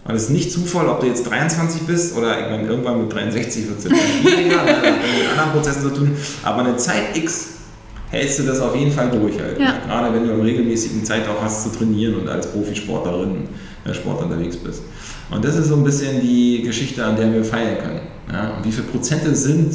[0.07, 3.11] Und es ist nicht Zufall, ob du jetzt 23 bist oder ich meine, irgendwann mit
[3.11, 6.15] 63 wird es jetzt schwieriger, ne, hat mit anderen Prozessen zu tun.
[6.43, 7.47] Aber eine Zeit X
[8.11, 9.39] hältst du das auf jeden Fall durch.
[9.39, 9.79] Halt, Ja.
[9.85, 13.47] Gerade wenn du in regelmäßigen Zeit auch hast zu trainieren und als Profisportlerin
[13.85, 14.83] äh, Sport unterwegs bist.
[15.31, 18.01] Und das ist so ein bisschen die Geschichte, an der wir feiern können.
[18.31, 18.57] Ja?
[18.57, 19.73] Und wie viele Prozente sind,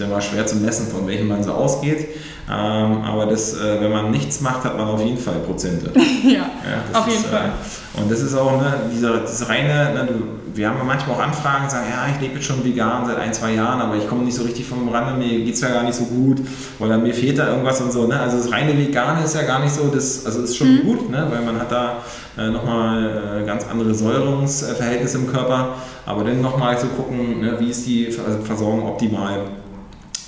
[0.00, 2.08] ist ja mal schwer zu messen, von welchen man so ausgeht.
[2.48, 5.92] Ähm, aber das, äh, wenn man nichts macht, hat man auf jeden Fall Prozente.
[6.24, 7.50] Ja, Ja, auf jeden ist, Fall.
[7.96, 10.08] Äh, und das ist auch ne, dieser, das reine, ne,
[10.54, 13.52] wir haben manchmal auch Anfragen, sagen, ja, ich lebe jetzt schon vegan seit ein, zwei
[13.54, 15.94] Jahren, aber ich komme nicht so richtig vom Rande, mir geht es ja gar nicht
[15.94, 16.38] so gut
[16.80, 18.06] oder mir fehlt da irgendwas und so.
[18.06, 18.18] Ne?
[18.18, 21.26] Also das reine Vegane ist ja gar nicht so, das, also ist schon gut, ne?
[21.30, 21.98] weil man hat da
[22.36, 27.70] äh, nochmal äh, ganz andere Säuerungsverhältnisse im Körper, aber dann nochmal zu gucken, ne, wie
[27.70, 29.42] ist die Ver- Versorgung optimal,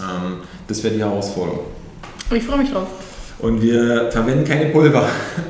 [0.00, 0.38] ähm,
[0.68, 1.60] das wäre die Herausforderung.
[2.34, 2.86] Ich freue mich drauf.
[3.42, 5.04] Und wir verwenden keine Pulver.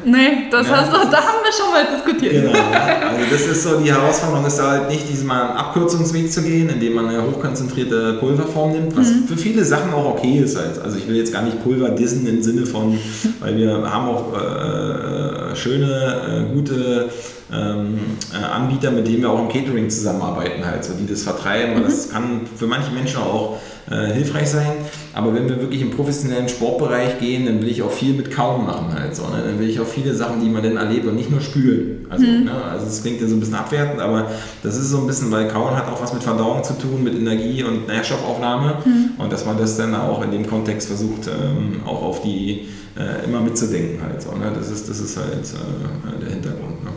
[0.06, 2.32] Nee, das Ja, hast du, da haben wir schon mal diskutiert.
[2.32, 2.52] Genau.
[2.52, 6.42] Also das ist so die Herausforderung, ist da halt nicht diesen mal einen Abkürzungsweg zu
[6.42, 10.56] gehen, indem man eine hochkonzentrierte Pulverform nimmt, was für viele Sachen auch okay ist.
[10.56, 10.78] Halt.
[10.82, 12.98] Also ich will jetzt gar nicht Pulver dissen im Sinne von,
[13.40, 17.10] weil wir haben auch äh, schöne, äh, gute
[17.52, 18.00] ähm,
[18.32, 21.76] äh, Anbieter, mit denen wir auch im Catering zusammenarbeiten, halt, so, die das vertreiben.
[21.76, 23.58] Und das kann für manche Menschen auch
[23.90, 24.72] äh, hilfreich sein.
[25.14, 28.64] Aber wenn wir wirklich im professionellen Sportbereich gehen, dann will ich auch viel mit Kauen
[28.64, 29.24] machen halt so.
[29.24, 29.42] Ne?
[29.44, 32.06] Dann will ich auch viele Sachen, die man dann erlebt und nicht nur spülen.
[32.08, 32.44] Also, mhm.
[32.44, 32.52] ne?
[32.52, 34.30] also es klingt ja so ein bisschen abwertend, aber
[34.62, 37.14] das ist so ein bisschen, weil Kauen hat auch was mit Verdauung zu tun, mit
[37.14, 38.76] Energie und Nährstoffaufnahme.
[38.84, 39.10] Mhm.
[39.18, 43.24] Und dass man das dann auch in dem Kontext versucht, ähm, auch auf die äh,
[43.24, 44.32] immer mitzudenken halt so.
[44.32, 44.52] Ne?
[44.54, 46.84] Das, ist, das ist halt äh, der Hintergrund.
[46.84, 46.90] Ne?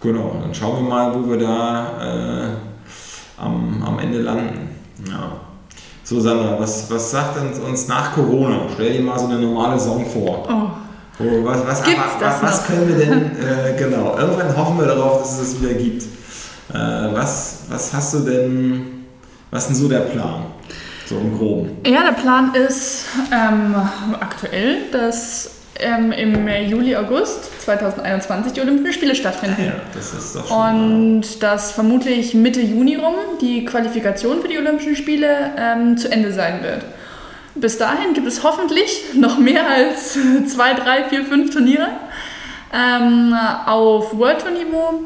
[0.00, 2.48] Genau, dann schauen wir mal, wo wir da äh,
[3.36, 4.68] am, am Ende landen.
[5.08, 5.47] Ja.
[6.08, 8.60] So, Sandra, was, was sagt denn uns nach Corona?
[8.72, 10.42] Stell dir mal so eine normale Saison vor.
[10.48, 11.22] Oh.
[11.22, 11.82] Oh, was, was,
[12.18, 15.74] was, was können wir denn, äh, genau, irgendwann hoffen wir darauf, dass es es wieder
[15.74, 16.04] gibt.
[16.72, 19.04] Äh, was, was hast du denn,
[19.50, 20.46] was ist denn so der Plan?
[21.04, 21.76] So im Groben.
[21.84, 23.74] Ja, der Plan ist ähm,
[24.18, 29.64] aktuell, dass ähm, im Juli, August 2021 die Olympischen Spiele stattfinden.
[29.64, 34.58] Ja, das ist doch schon Und dass vermutlich Mitte Juni rum die Qualifikation für die
[34.58, 36.84] Olympischen Spiele ähm, zu Ende sein wird.
[37.54, 41.88] Bis dahin gibt es hoffentlich noch mehr als zwei, drei, vier, fünf Turniere
[42.72, 43.34] ähm,
[43.66, 45.04] auf World Tour Niveau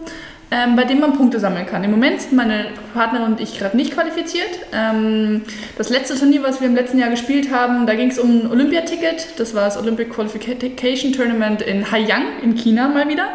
[0.53, 1.82] ähm, bei dem man Punkte sammeln kann.
[1.82, 4.50] Im Moment sind meine Partnerin und ich gerade nicht qualifiziert.
[4.74, 5.40] Ähm,
[5.78, 8.50] das letzte Turnier, was wir im letzten Jahr gespielt haben, da ging es um ein
[8.50, 9.38] Olympiaticket.
[9.38, 13.28] Das war das Olympic Qualification Tournament in Haiyang in China mal wieder.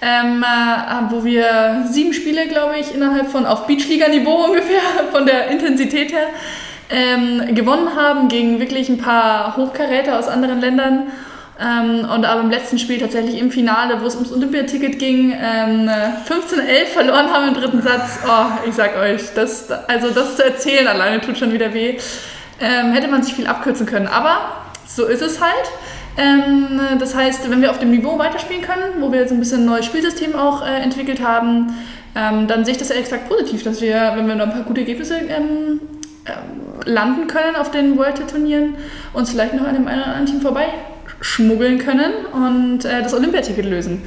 [0.00, 4.80] Ähm, äh, wo wir sieben Spiele, glaube ich, innerhalb von auf Beachliga-Niveau ungefähr,
[5.12, 6.28] von der Intensität her,
[6.88, 11.08] ähm, gewonnen haben gegen wirklich ein paar Hochkaräter aus anderen Ländern.
[11.58, 15.88] Ähm, und aber im letzten Spiel tatsächlich im Finale, wo es ums Olympiaticket ging, ähm,
[15.88, 18.18] 15-11 verloren haben im dritten Satz.
[18.26, 21.96] Oh, ich sag euch, das, also das zu erzählen alleine tut schon wieder weh.
[22.60, 24.06] Ähm, hätte man sich viel abkürzen können.
[24.06, 24.38] Aber
[24.86, 25.54] so ist es halt.
[26.18, 29.62] Ähm, das heißt, wenn wir auf dem Niveau weiterspielen können, wo wir jetzt ein bisschen
[29.62, 31.74] ein neues Spielsystem auch äh, entwickelt haben,
[32.14, 34.62] ähm, dann sehe ich das ja exakt positiv, dass wir, wenn wir noch ein paar
[34.62, 35.80] gute Ergebnisse ähm,
[36.84, 38.74] landen können auf den World-Turnieren,
[39.14, 40.68] uns vielleicht noch an dem einen oder anderen Team vorbei
[41.20, 44.02] schmuggeln können und äh, das Olympiaticket lösen.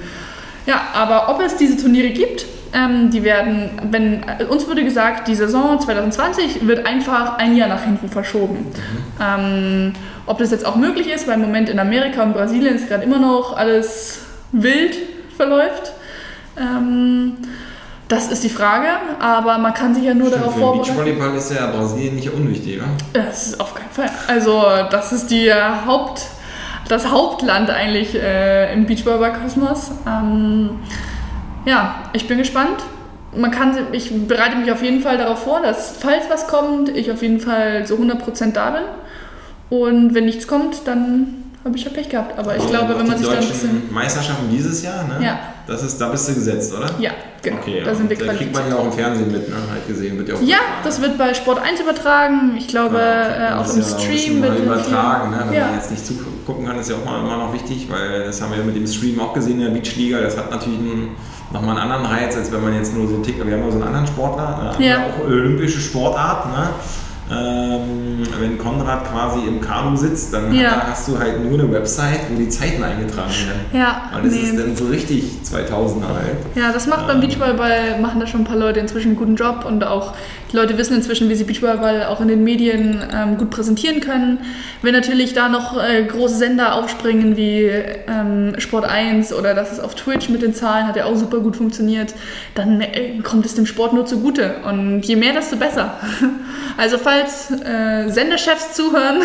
[0.65, 5.27] Ja, aber ob es diese Turniere gibt, ähm, die werden, wenn äh, uns wurde gesagt,
[5.27, 8.57] die Saison 2020 wird einfach ein Jahr nach hinten verschoben.
[8.57, 8.73] Mhm.
[9.19, 9.93] Ähm,
[10.25, 13.03] ob das jetzt auch möglich ist, weil im Moment in Amerika und Brasilien ist gerade
[13.03, 14.19] immer noch alles
[14.51, 14.95] wild
[15.35, 15.93] verläuft.
[16.57, 17.37] Ähm,
[18.07, 18.87] das ist die Frage,
[19.19, 20.95] aber man kann sich ja nur Stimmt, darauf vorbereiten.
[20.95, 22.89] Beachvolleyball ist ja Brasilien nicht unwichtig, oder?
[23.13, 24.09] Das ist auf keinen Fall.
[24.27, 26.25] Also das ist die Haupt
[26.89, 29.91] das Hauptland eigentlich äh, im Beachvolleyball-Kosmos.
[30.05, 30.71] Ähm,
[31.65, 32.83] ja, ich bin gespannt.
[33.35, 37.11] Man kann, ich bereite mich auf jeden Fall darauf vor, dass falls was kommt, ich
[37.11, 38.81] auf jeden Fall so 100% da bin.
[39.69, 42.39] Und wenn nichts kommt, dann habe ich ja Pech gehabt.
[42.39, 43.93] Aber ich oh, glaube, wenn man sich dann ein bisschen.
[43.93, 45.23] Meisterschaften dieses Jahr, ne?
[45.23, 45.39] Ja.
[45.67, 46.89] Das ist, da bist du gesetzt, oder?
[46.97, 47.11] Ja,
[47.41, 47.57] genau.
[47.57, 49.55] Okay, da sind wir da kriegt man ja auch im Fernsehen mit, ne?
[49.69, 52.55] Halt gesehen, wird ja auch Ja, das wird bei Sport 1 übertragen.
[52.57, 53.53] Ich glaube, ja, okay.
[53.53, 55.43] äh, auch im ja Stream wird übertragen, ne?
[55.47, 55.65] Wenn ja.
[55.67, 58.53] man jetzt nicht zugucken kann, ist ja auch mal, immer noch wichtig, weil das haben
[58.55, 60.21] wir mit dem Stream auch gesehen in der Beachliga.
[60.21, 61.15] Das hat natürlich einen,
[61.51, 63.45] nochmal einen anderen Reiz, als wenn man jetzt nur so tickt.
[63.45, 64.97] Wir haben ja so einen anderen Sportler, äh, ja.
[65.05, 66.69] auch olympische Sportart, ne?
[67.31, 70.87] Ähm, wenn Konrad quasi im Kanu sitzt, dann ja.
[70.87, 73.65] hast du halt nur eine Website, wo die Zeiten eingetragen werden.
[73.71, 74.09] Ja.
[74.11, 74.39] Weil das nee.
[74.39, 76.37] ist dann so richtig 2000er halt.
[76.55, 77.27] Ja, das macht beim ähm.
[77.27, 80.13] Beachvolleyball, machen da schon ein paar Leute inzwischen einen guten Job und auch
[80.51, 84.39] die Leute wissen inzwischen, wie sie Beachvolleyball auch in den Medien ähm, gut präsentieren können.
[84.81, 89.79] Wenn natürlich da noch äh, große Sender aufspringen wie ähm, Sport 1 oder das ist
[89.79, 92.15] auf Twitch mit den Zahlen, hat ja auch super gut funktioniert,
[92.55, 94.55] dann äh, kommt es dem Sport nur zugute.
[94.67, 95.93] Und je mehr, desto besser.
[96.77, 99.21] Also falls äh, Sendechefs zuhören,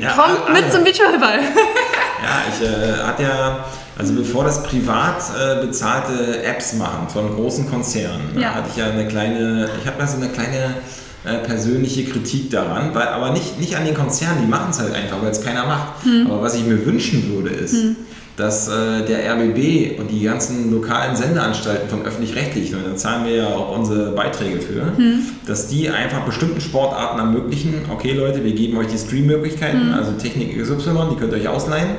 [0.00, 0.60] ja, kommt alle.
[0.60, 1.38] mit zum Beachvolleyball.
[2.22, 3.64] ja, ich äh, hatte ja
[3.98, 8.54] also bevor das privat äh, bezahlte Apps machen von großen Konzernen, ja.
[8.54, 10.74] hatte ich ja eine kleine, ich habe da so eine kleine
[11.24, 14.94] äh, persönliche Kritik daran, weil, aber nicht, nicht an den Konzernen, die machen es halt
[14.94, 16.04] einfach, weil es keiner macht.
[16.04, 16.26] Hm.
[16.28, 17.96] Aber was ich mir wünschen würde, ist, hm
[18.40, 23.36] dass äh, der RBB und die ganzen lokalen Sendeanstalten von öffentlich-rechtlichen, und da zahlen wir
[23.36, 25.22] ja auch unsere Beiträge für, hm.
[25.46, 29.94] dass die einfach bestimmten Sportarten ermöglichen, okay Leute, wir geben euch die Streammöglichkeiten, hm.
[29.94, 31.90] also Technik XY, die könnt ihr euch ausleihen,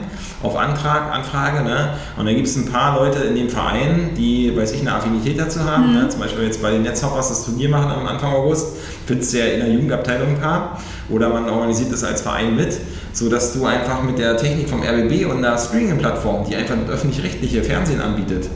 [0.41, 1.93] auf Antrag, Anfrage, ne?
[2.17, 5.39] und dann gibt es ein paar Leute in dem Verein, die, weiß ich, eine Affinität
[5.39, 5.93] dazu haben, hm.
[5.93, 6.09] ne?
[6.09, 9.45] zum Beispiel jetzt bei den Netzhoppers das Turnier machen am Anfang August, findest du ja
[9.45, 12.79] in der Jugendabteilung ein paar, oder man organisiert das als Verein mit,
[13.13, 18.01] sodass du einfach mit der Technik vom RBB und einer Streaming-Plattform, die einfach öffentlich-rechtliche Fernsehen
[18.01, 18.47] anbietet,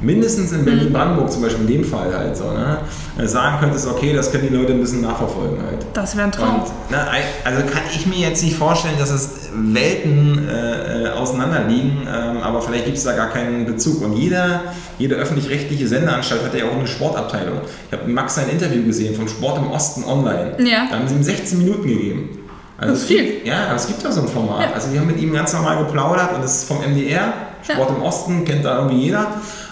[0.00, 2.78] mindestens in Berlin-Brandenburg zum Beispiel in dem Fall halt so, ne,
[3.26, 5.86] sagen könntest, okay, das können die Leute ein bisschen nachverfolgen halt.
[5.94, 6.60] Das wäre ein Traum.
[6.60, 6.98] Und, ne,
[7.44, 12.38] also kann ich mir jetzt nicht vorstellen, dass es Welten äh, äh auseinander liegen, ähm,
[12.42, 14.02] aber vielleicht gibt es da gar keinen Bezug.
[14.02, 14.60] Und jeder,
[14.98, 17.60] jede öffentlich-rechtliche Sendeanstalt hat ja auch eine Sportabteilung.
[17.90, 20.56] Ich habe Max sein Interview gesehen vom Sport im Osten online.
[20.58, 20.88] Ja.
[20.90, 22.45] Da haben sie ihm 16 Minuten gegeben.
[22.78, 23.24] Also das ist viel.
[23.24, 24.62] Gibt, ja, aber es gibt doch so ein Format.
[24.62, 24.72] Ja.
[24.74, 27.96] Also wir haben mit ihm ganz normal geplaudert und das ist vom MDR, Sport ja.
[27.96, 29.26] im Osten, kennt da irgendwie jeder.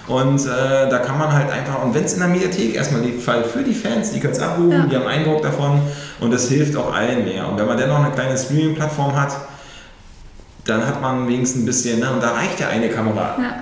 [0.07, 3.13] Und äh, da kann man halt einfach, und wenn es in der Mediathek erstmal die
[3.13, 4.87] Fall für die Fans, die können es abrufen, ja.
[4.87, 5.81] die haben Eindruck davon
[6.21, 7.49] und das hilft auch allen mehr.
[7.49, 9.35] Und wenn man dann noch eine kleine Streaming-Plattform hat,
[10.67, 13.37] dann hat man wenigstens ein bisschen, ne, und da reicht ja eine Kamera.
[13.39, 13.55] Ja.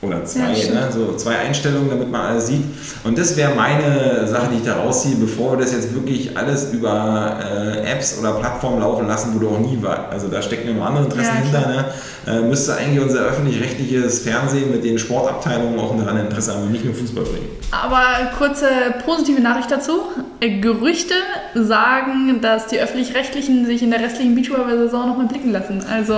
[0.00, 0.88] Oder zwei, ja, ne?
[0.92, 2.62] so zwei Einstellungen, damit man alles sieht.
[3.02, 6.72] Und das wäre meine Sache, die ich da rausziehe, bevor wir das jetzt wirklich alles
[6.72, 10.08] über äh, Apps oder Plattformen laufen lassen, wo du auch nie war.
[10.10, 11.68] Also da stecken ja noch andere Interessen ja, hinter.
[11.68, 11.84] Ne?
[12.28, 16.84] Äh, müsste eigentlich unser öffentlich-rechtliches Fernsehen mit den Sportabteilungen auch daran Interesse haben und nicht
[16.84, 17.48] nur Fußball bringen.
[17.72, 18.02] Aber
[18.38, 18.66] kurze
[19.04, 20.00] positive Nachricht dazu.
[20.40, 21.14] Gerüchte
[21.54, 25.82] sagen, dass die öffentlich-rechtlichen sich in der restlichen Beachvolleyball-Saison nochmal blicken lassen.
[25.90, 26.14] Also,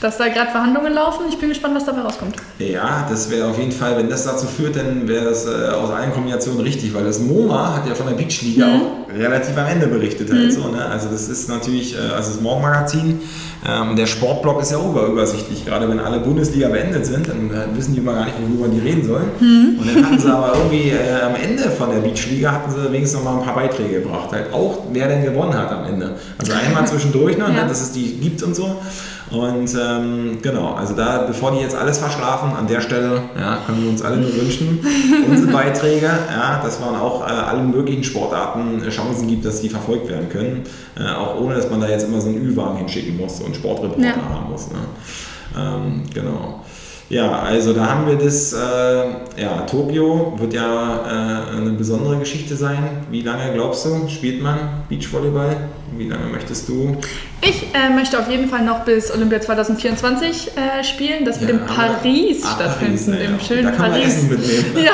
[0.00, 1.26] dass da gerade Verhandlungen laufen.
[1.28, 2.34] Ich bin gespannt, was dabei rauskommt.
[2.58, 5.90] Ja, das wäre auf jeden Fall, wenn das dazu führt, dann wäre das äh, aus
[5.90, 8.80] allen Kombinationen richtig, weil das MoMA hat ja von der Beachliga mhm.
[8.80, 10.30] auch relativ am Ende berichtet.
[10.30, 10.50] Halt mhm.
[10.50, 10.84] so, ne?
[10.84, 13.20] Also, das ist natürlich, äh, also das Morgenmagazin
[13.66, 17.76] ähm, der Sportblock ist ja auch übersichtlich, gerade wenn alle Bundesliga beendet sind, dann äh,
[17.76, 19.26] wissen die immer gar nicht, worüber die reden sollen.
[19.40, 19.80] Mhm.
[19.80, 23.20] Und dann hatten sie aber irgendwie äh, am Ende von der Beachliga hatten sie wenigstens
[23.20, 26.14] noch mal ein paar Beiträge gebracht, halt auch wer denn gewonnen hat am Ende.
[26.38, 27.66] Also einmal zwischendurch, ne, ja.
[27.66, 28.80] dass es die gibt und so.
[29.30, 33.82] Und ähm, genau, also da, bevor die jetzt alles verschlafen, an der Stelle ja, können
[33.82, 34.80] wir uns alle nur wünschen,
[35.28, 39.68] unsere Beiträge, ja, dass man auch äh, allen möglichen Sportarten äh, Chancen gibt, dass die
[39.68, 40.64] verfolgt werden können.
[40.98, 43.54] Äh, auch ohne, dass man da jetzt immer so einen Ü-Wagen hinschicken muss, so einen
[43.54, 44.14] Sportreporter ja.
[44.16, 44.68] haben muss.
[44.70, 44.78] Ne?
[45.58, 46.64] Ähm, genau.
[47.10, 52.54] Ja, also da haben wir das, äh, ja, Tokio wird ja äh, eine besondere Geschichte
[52.54, 53.06] sein.
[53.10, 54.58] Wie lange glaubst du, spielt man
[54.90, 55.68] Beachvolleyball?
[55.96, 56.98] Wie lange möchtest du?
[57.40, 61.24] Ich äh, möchte auf jeden Fall noch bis Olympia 2024 äh, spielen.
[61.24, 64.02] Das wird ja, in Paris ah, stattfinden, Paris, im schönen da kann Paris.
[64.02, 64.84] Man Essen mitnehmen.
[64.84, 64.92] Ja.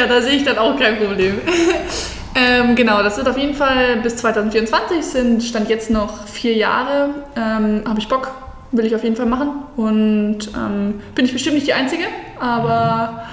[0.00, 1.40] ja, da sehe ich dann auch kein Problem.
[2.34, 7.10] ähm, genau, das wird auf jeden Fall bis 2024 sind, stand jetzt noch vier Jahre.
[7.36, 8.30] Ähm, Habe ich Bock,
[8.72, 9.48] will ich auf jeden Fall machen.
[9.76, 12.04] Und ähm, bin ich bestimmt nicht die Einzige,
[12.38, 13.24] aber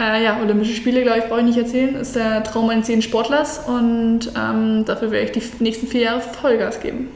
[0.00, 3.02] äh, ja, Olympische Spiele, glaube ich, brauche ich nicht erzählen, ist der Traum eines jeden
[3.02, 7.08] Sportlers und ähm, dafür werde ich die nächsten vier Jahre Vollgas geben.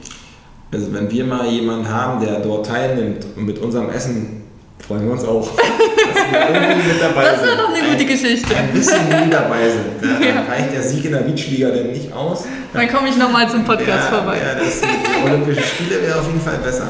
[0.73, 4.43] Also wenn wir mal jemanden haben, der dort teilnimmt und mit unserem Essen
[4.87, 5.49] freuen wir uns auch.
[5.57, 8.57] Dass wir irgendwie mit dabei das wäre doch eine gute Geschichte.
[8.57, 10.03] Ein bisschen nie dabei sind.
[10.03, 10.43] Da ja.
[10.43, 12.45] reicht der Sieg in der Beachliga denn nicht aus.
[12.73, 14.39] Dann komme ich nochmal zum Podcast ja, vorbei.
[14.39, 16.89] Ja, das, die Olympischen Spiele wäre auf jeden Fall besser.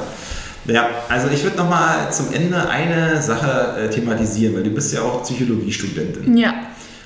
[0.66, 5.02] Ja, also ich würde nochmal zum Ende eine Sache äh, thematisieren, weil du bist ja
[5.02, 6.36] auch Psychologiestudentin.
[6.36, 6.54] Ja.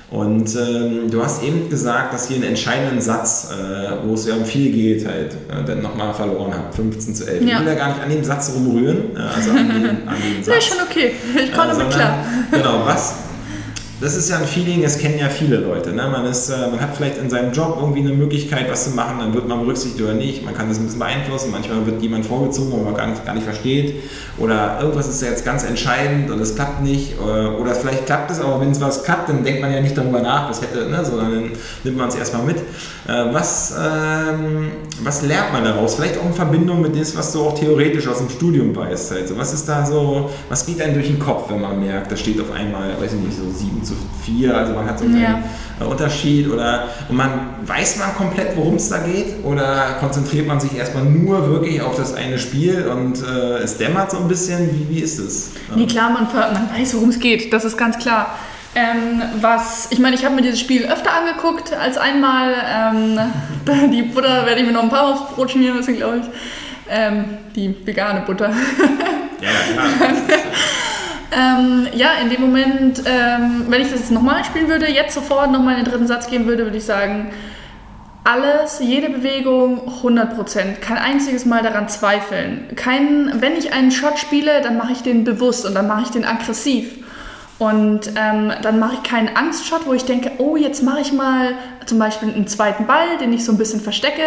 [0.09, 4.35] Und ähm, du hast eben gesagt, dass ihr einen entscheidenden Satz, äh, wo es ja
[4.35, 7.43] um viel geht, halt, äh, dann nochmal verloren habt, 15 zu 11.
[7.43, 7.55] Ja.
[7.55, 10.41] Ich will ja gar nicht an dem Satz rumrühren, äh, also an den, an den
[10.43, 10.55] Satz.
[10.55, 11.11] Ja, schon okay.
[11.35, 12.19] Ich komme damit klar.
[12.51, 13.15] Genau, was,
[13.99, 15.91] das ist ja ein Feeling, das kennen ja viele Leute.
[15.91, 16.07] Ne?
[16.11, 19.17] Man, ist, äh, man hat vielleicht in seinem Job irgendwie eine Möglichkeit, was zu machen,
[19.19, 20.45] dann wird man berücksichtigt oder nicht.
[20.45, 21.49] Man kann das ein bisschen beeinflussen.
[21.51, 23.95] Manchmal wird jemand vorgezogen, wo man gar nicht, gar nicht versteht.
[24.37, 27.19] Oder irgendwas ist jetzt ganz entscheidend und es klappt nicht.
[27.19, 29.97] Oder, oder vielleicht klappt es, aber wenn es was klappt, dann denkt man ja nicht
[29.97, 31.03] darüber nach, was hätte, ne?
[31.03, 31.51] sondern dann
[31.83, 32.57] nimmt man es erstmal mit.
[32.57, 34.67] Äh, was, ähm,
[35.01, 35.95] was lernt man daraus?
[35.95, 39.11] Vielleicht auch in Verbindung mit dem, was du auch theoretisch aus dem Studium weißt.
[39.11, 39.27] Halt.
[39.27, 42.15] So, was ist da so, was geht einem durch den Kopf, wenn man merkt, da
[42.15, 45.21] steht auf einmal, weiß ich nicht, so sieben zu vier, also man hat so einen
[45.21, 45.41] ja.
[45.85, 47.29] Unterschied oder und man
[47.65, 51.95] weiß man komplett, worum es da geht oder konzentriert man sich erstmal nur wirklich auf
[51.95, 55.51] das eine Spiel und äh, es dämmert so ein bisschen, wie, wie ist es?
[55.75, 58.35] Nee, klar, man, man weiß, worum es geht, das ist ganz klar.
[58.75, 62.53] Ähm, was, ich meine, ich habe mir dieses Spiel öfter angeguckt als einmal.
[62.63, 63.19] Ähm,
[63.91, 66.25] die Butter werde ich mir noch ein paar aufs Brot schmieren müssen, glaube ich.
[66.89, 67.25] Ähm,
[67.55, 68.49] die vegane Butter.
[69.41, 70.13] ja, ja.
[71.31, 75.51] Ähm, ja, in dem Moment, ähm, wenn ich das jetzt nochmal spielen würde, jetzt sofort
[75.51, 77.31] nochmal in den dritten Satz gehen würde, würde ich sagen,
[78.23, 80.81] alles, jede Bewegung 100%.
[80.81, 82.67] Kein einziges Mal daran zweifeln.
[82.75, 86.09] Kein, wenn ich einen Shot spiele, dann mache ich den bewusst und dann mache ich
[86.09, 87.05] den aggressiv.
[87.59, 91.53] Und ähm, dann mache ich keinen Angstshot, wo ich denke, oh, jetzt mache ich mal
[91.85, 94.23] zum Beispiel einen zweiten Ball, den ich so ein bisschen verstecke.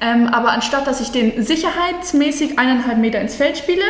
[0.00, 3.84] Ähm, aber anstatt dass ich den sicherheitsmäßig eineinhalb Meter ins Feld spiele,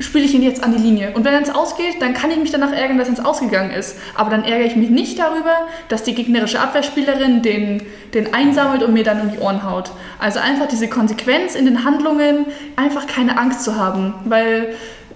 [0.00, 1.12] spiele ich ihn jetzt an die Linie.
[1.14, 3.70] Und wenn er ins Ausgeht, dann kann ich mich danach ärgern, dass er ins Ausgegangen
[3.70, 3.96] ist.
[4.14, 7.82] Aber dann ärgere ich mich nicht darüber, dass die gegnerische Abwehrspielerin den,
[8.14, 9.92] den einsammelt und mir dann um die Ohren haut.
[10.18, 12.46] Also einfach diese Konsequenz in den Handlungen,
[12.76, 14.14] einfach keine Angst zu haben.
[14.24, 14.74] Weil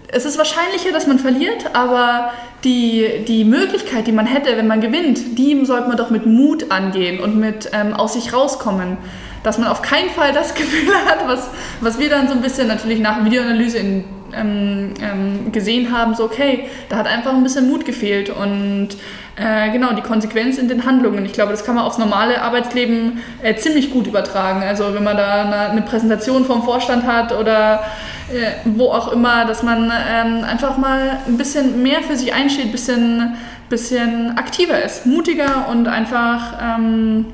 [0.09, 2.31] es ist wahrscheinlicher, dass man verliert, aber
[2.63, 6.71] die, die Möglichkeit, die man hätte, wenn man gewinnt, die sollte man doch mit Mut
[6.71, 8.97] angehen und mit ähm, aus sich rauskommen.
[9.43, 12.69] Dass man auf keinen Fall das Gefühl hat, was, was wir dann so ein bisschen
[12.69, 14.05] natürlich nach Videoanalyse in,
[14.37, 18.89] ähm, ähm, gesehen haben, so okay, da hat einfach ein bisschen Mut gefehlt und
[19.37, 21.25] äh, genau, die Konsequenz in den Handlungen.
[21.25, 24.63] Ich glaube, das kann man aufs normale Arbeitsleben äh, ziemlich gut übertragen.
[24.63, 27.85] Also wenn man da eine, eine Präsentation vom Vorstand hat oder
[28.33, 32.67] äh, wo auch immer, dass man ähm, einfach mal ein bisschen mehr für sich einsteht,
[32.67, 33.37] ein bisschen,
[33.69, 37.27] bisschen aktiver ist, mutiger und einfach ähm,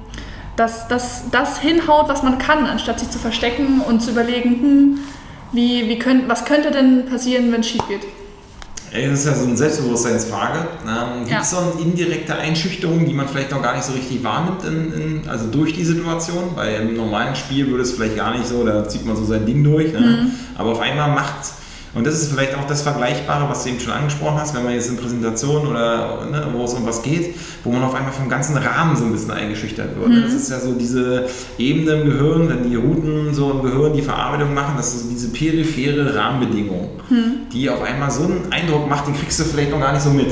[0.60, 4.98] dass das, das hinhaut, was man kann, anstatt sich zu verstecken und zu überlegen, hm,
[5.52, 8.02] wie, wie könnt, was könnte denn passieren, wenn es schief geht.
[8.92, 10.66] Das ist ja so eine Selbstbewusstseinsfrage.
[10.84, 11.58] Ähm, Gibt es ja.
[11.60, 15.28] so eine indirekte Einschüchterung, die man vielleicht noch gar nicht so richtig wahrnimmt, in, in,
[15.28, 16.50] also durch die Situation?
[16.56, 19.46] Weil im normalen Spiel würde es vielleicht gar nicht so, da zieht man so sein
[19.46, 19.92] Ding durch.
[19.92, 20.00] Ne?
[20.00, 20.30] Mhm.
[20.56, 21.36] Aber auf einmal macht
[21.92, 24.74] und das ist vielleicht auch das Vergleichbare, was du eben schon angesprochen hast, wenn man
[24.74, 27.34] jetzt in Präsentationen oder ne, wo es um was geht,
[27.64, 30.08] wo man auf einmal vom ganzen Rahmen so ein bisschen eingeschüchtert wird.
[30.08, 30.22] Mhm.
[30.22, 31.26] Das ist ja so diese
[31.58, 35.08] Ebene im Gehirn, wenn die Routen so im Gehirn die Verarbeitung machen, das ist so
[35.10, 37.48] diese periphere Rahmenbedingung, mhm.
[37.52, 40.10] die auf einmal so einen Eindruck macht, den kriegst du vielleicht noch gar nicht so
[40.10, 40.28] mit.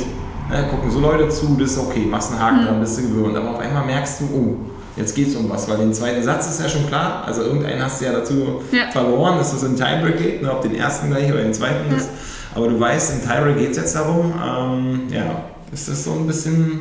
[0.50, 2.66] Ne, gucken so Leute zu, das ist okay, machst einen Haken mhm.
[2.66, 3.36] dran, bist du gewöhnt.
[3.36, 4.56] Aber auf einmal merkst du, oh,
[4.98, 7.82] jetzt geht es um was, weil den zweiten Satz ist ja schon klar, also irgendeinen
[7.82, 8.90] hast du ja dazu ja.
[8.90, 11.96] verloren, dass es in Tiebreak geht, ne, ob den ersten gleich oder den zweiten ja.
[11.96, 12.08] ist.
[12.54, 16.26] Aber du weißt, in Tiebreak geht es jetzt darum, ähm, ja, ist das so ein
[16.26, 16.80] bisschen,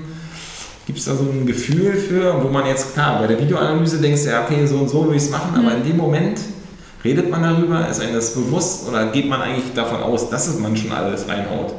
[0.86, 4.24] gibt es da so ein Gefühl für, wo man jetzt, klar, bei der Videoanalyse denkst
[4.24, 5.68] du ja, okay, so und so will ich es machen, mhm.
[5.68, 6.40] aber in dem Moment
[7.04, 10.60] redet man darüber, ist einem das bewusst oder geht man eigentlich davon aus, dass es
[10.60, 11.74] man schon alles reinhaut?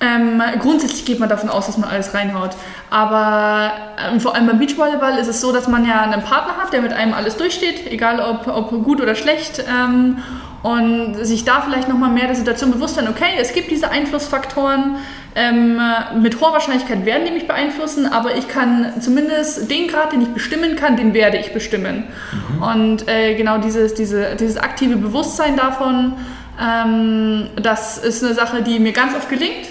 [0.00, 2.50] Ähm, grundsätzlich geht man davon aus, dass man alles reinhaut.
[2.88, 3.72] Aber
[4.10, 6.82] ähm, vor allem beim Beachvolleyball ist es so, dass man ja einen Partner hat, der
[6.82, 9.64] mit einem alles durchsteht, egal ob, ob gut oder schlecht.
[9.68, 10.18] Ähm,
[10.62, 14.96] und sich da vielleicht nochmal mehr der Situation bewusst sein, okay, es gibt diese Einflussfaktoren,
[15.36, 15.80] ähm,
[16.20, 20.28] mit hoher Wahrscheinlichkeit werden die mich beeinflussen, aber ich kann zumindest den Grad, den ich
[20.28, 22.08] bestimmen kann, den werde ich bestimmen.
[22.56, 22.62] Mhm.
[22.62, 26.14] Und äh, genau dieses, diese, dieses aktive Bewusstsein davon,
[26.60, 29.68] ähm, das ist eine Sache, die mir ganz oft gelingt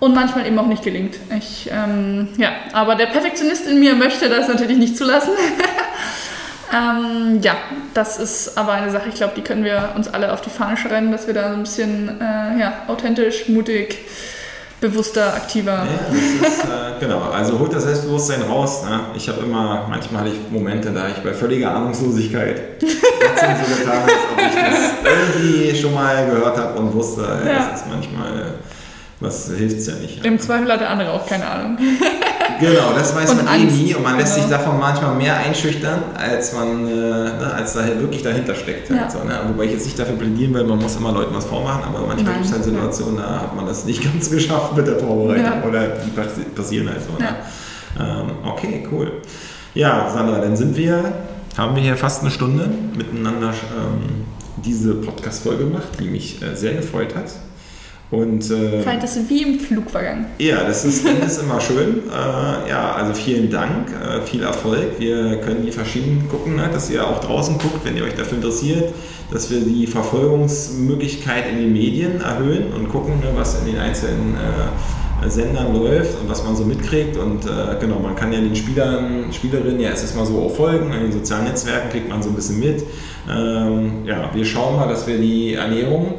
[0.00, 1.16] und manchmal eben auch nicht gelingt.
[1.36, 5.32] Ich, ähm, ja, aber der Perfektionist in mir möchte das natürlich nicht zulassen.
[6.72, 7.56] ähm, ja,
[7.94, 10.76] das ist aber eine Sache, ich glaube, die können wir uns alle auf die Fahne
[10.76, 13.98] schreiben, dass wir da so ein bisschen äh, ja, authentisch, mutig,
[14.80, 15.84] bewusster, aktiver.
[15.84, 18.84] Ja, ist, äh, genau, also holt das Selbstbewusstsein raus.
[18.84, 19.00] Ne?
[19.16, 24.12] Ich habe immer, manchmal hatte ich Momente, da ich bei völliger Ahnungslosigkeit so getan, als
[24.32, 27.70] ob ich das irgendwie schon mal gehört habe und wusste, ja.
[27.70, 28.54] das ist manchmal
[29.20, 30.24] was hilft es ja nicht.
[30.24, 31.76] Im Zweifel hat der andere auch keine Ahnung.
[32.60, 34.46] genau, das weiß und man eh nie und man lässt genau.
[34.46, 38.90] sich davon manchmal mehr einschüchtern, als man äh, ne, als da wirklich dahinter steckt.
[38.90, 39.00] Ja.
[39.00, 39.40] Halt so, ne?
[39.48, 42.34] Wobei ich jetzt nicht dafür plädieren will, man muss immer Leuten was vormachen, aber manchmal
[42.34, 45.68] gibt es halt Situationen, da hat man das nicht ganz geschafft mit der Vorbereitung ja.
[45.68, 46.10] oder die
[46.54, 47.20] passieren halt so.
[47.20, 47.36] Ne?
[47.98, 49.20] Ähm, okay, cool.
[49.74, 51.12] Ja, Sandra, dann sind wir,
[51.56, 54.26] haben wir hier fast eine Stunde miteinander ähm,
[54.64, 57.26] diese Podcast-Folge gemacht, die mich äh, sehr gefreut hat.
[58.10, 60.26] Und, äh, Zeit ist wie im Flug vergangen.
[60.38, 62.04] Ja, das ist, das ist immer schön.
[62.08, 64.98] Äh, ja, also vielen Dank, äh, viel Erfolg.
[64.98, 68.38] Wir können die verschiedenen gucken, ne, dass ihr auch draußen guckt, wenn ihr euch dafür
[68.38, 68.94] interessiert,
[69.30, 74.36] dass wir die Verfolgungsmöglichkeit in den Medien erhöhen und gucken, ne, was in den einzelnen
[74.36, 77.18] äh, Sendern läuft und was man so mitkriegt.
[77.18, 80.92] Und äh, genau, man kann ja den Spielern, Spielerinnen ja erst mal so auch folgen.
[80.94, 82.84] In den sozialen Netzwerken kriegt man so ein bisschen mit.
[83.28, 86.14] Ähm, ja, wir schauen mal, dass wir die Ernährung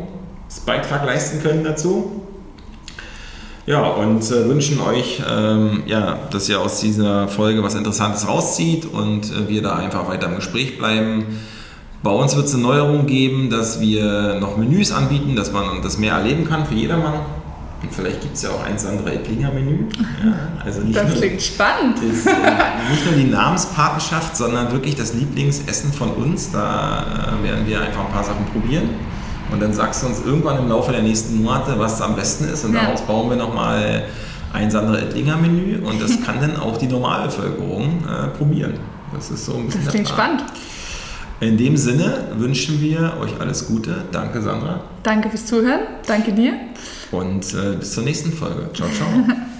[0.66, 2.24] Beitrag leisten können dazu.
[3.66, 8.86] Ja, und äh, wünschen euch, ähm, ja, dass ihr aus dieser Folge was Interessantes rauszieht
[8.86, 11.26] und äh, wir da einfach weiter im Gespräch bleiben.
[12.02, 16.00] Bei uns wird es eine Neuerung geben, dass wir noch Menüs anbieten, dass man das
[16.00, 17.20] mehr erleben kann für jedermann.
[17.82, 19.86] Und vielleicht gibt es ja auch ein Sandra Ettlinger Menü.
[20.24, 20.34] Ja,
[20.66, 22.00] also nicht das nur, klingt spannend.
[22.00, 22.32] Ist, äh,
[22.92, 26.52] nicht nur die Namenspatenschaft, sondern wirklich das Lieblingsessen von uns.
[26.52, 28.90] Da äh, werden wir einfach ein paar Sachen probieren.
[29.52, 32.66] Und dann sagst du uns irgendwann im Laufe der nächsten Monate, was am besten ist.
[32.66, 32.84] Und ja.
[32.84, 34.04] daraus bauen wir nochmal
[34.54, 35.80] ein Sandra Ettlinger Menü.
[35.84, 38.76] Und das kann dann auch die Normalbevölkerung äh, probieren.
[39.14, 39.86] Das ist so ein bisschen.
[39.86, 40.44] Das klingt spannend.
[41.42, 44.04] In dem Sinne wünschen wir euch alles Gute.
[44.12, 44.82] Danke, Sandra.
[45.04, 45.82] Danke fürs Zuhören.
[46.06, 46.54] Danke dir.
[47.12, 48.70] Und äh, bis zur nächsten Folge.
[48.74, 49.08] Ciao, ciao.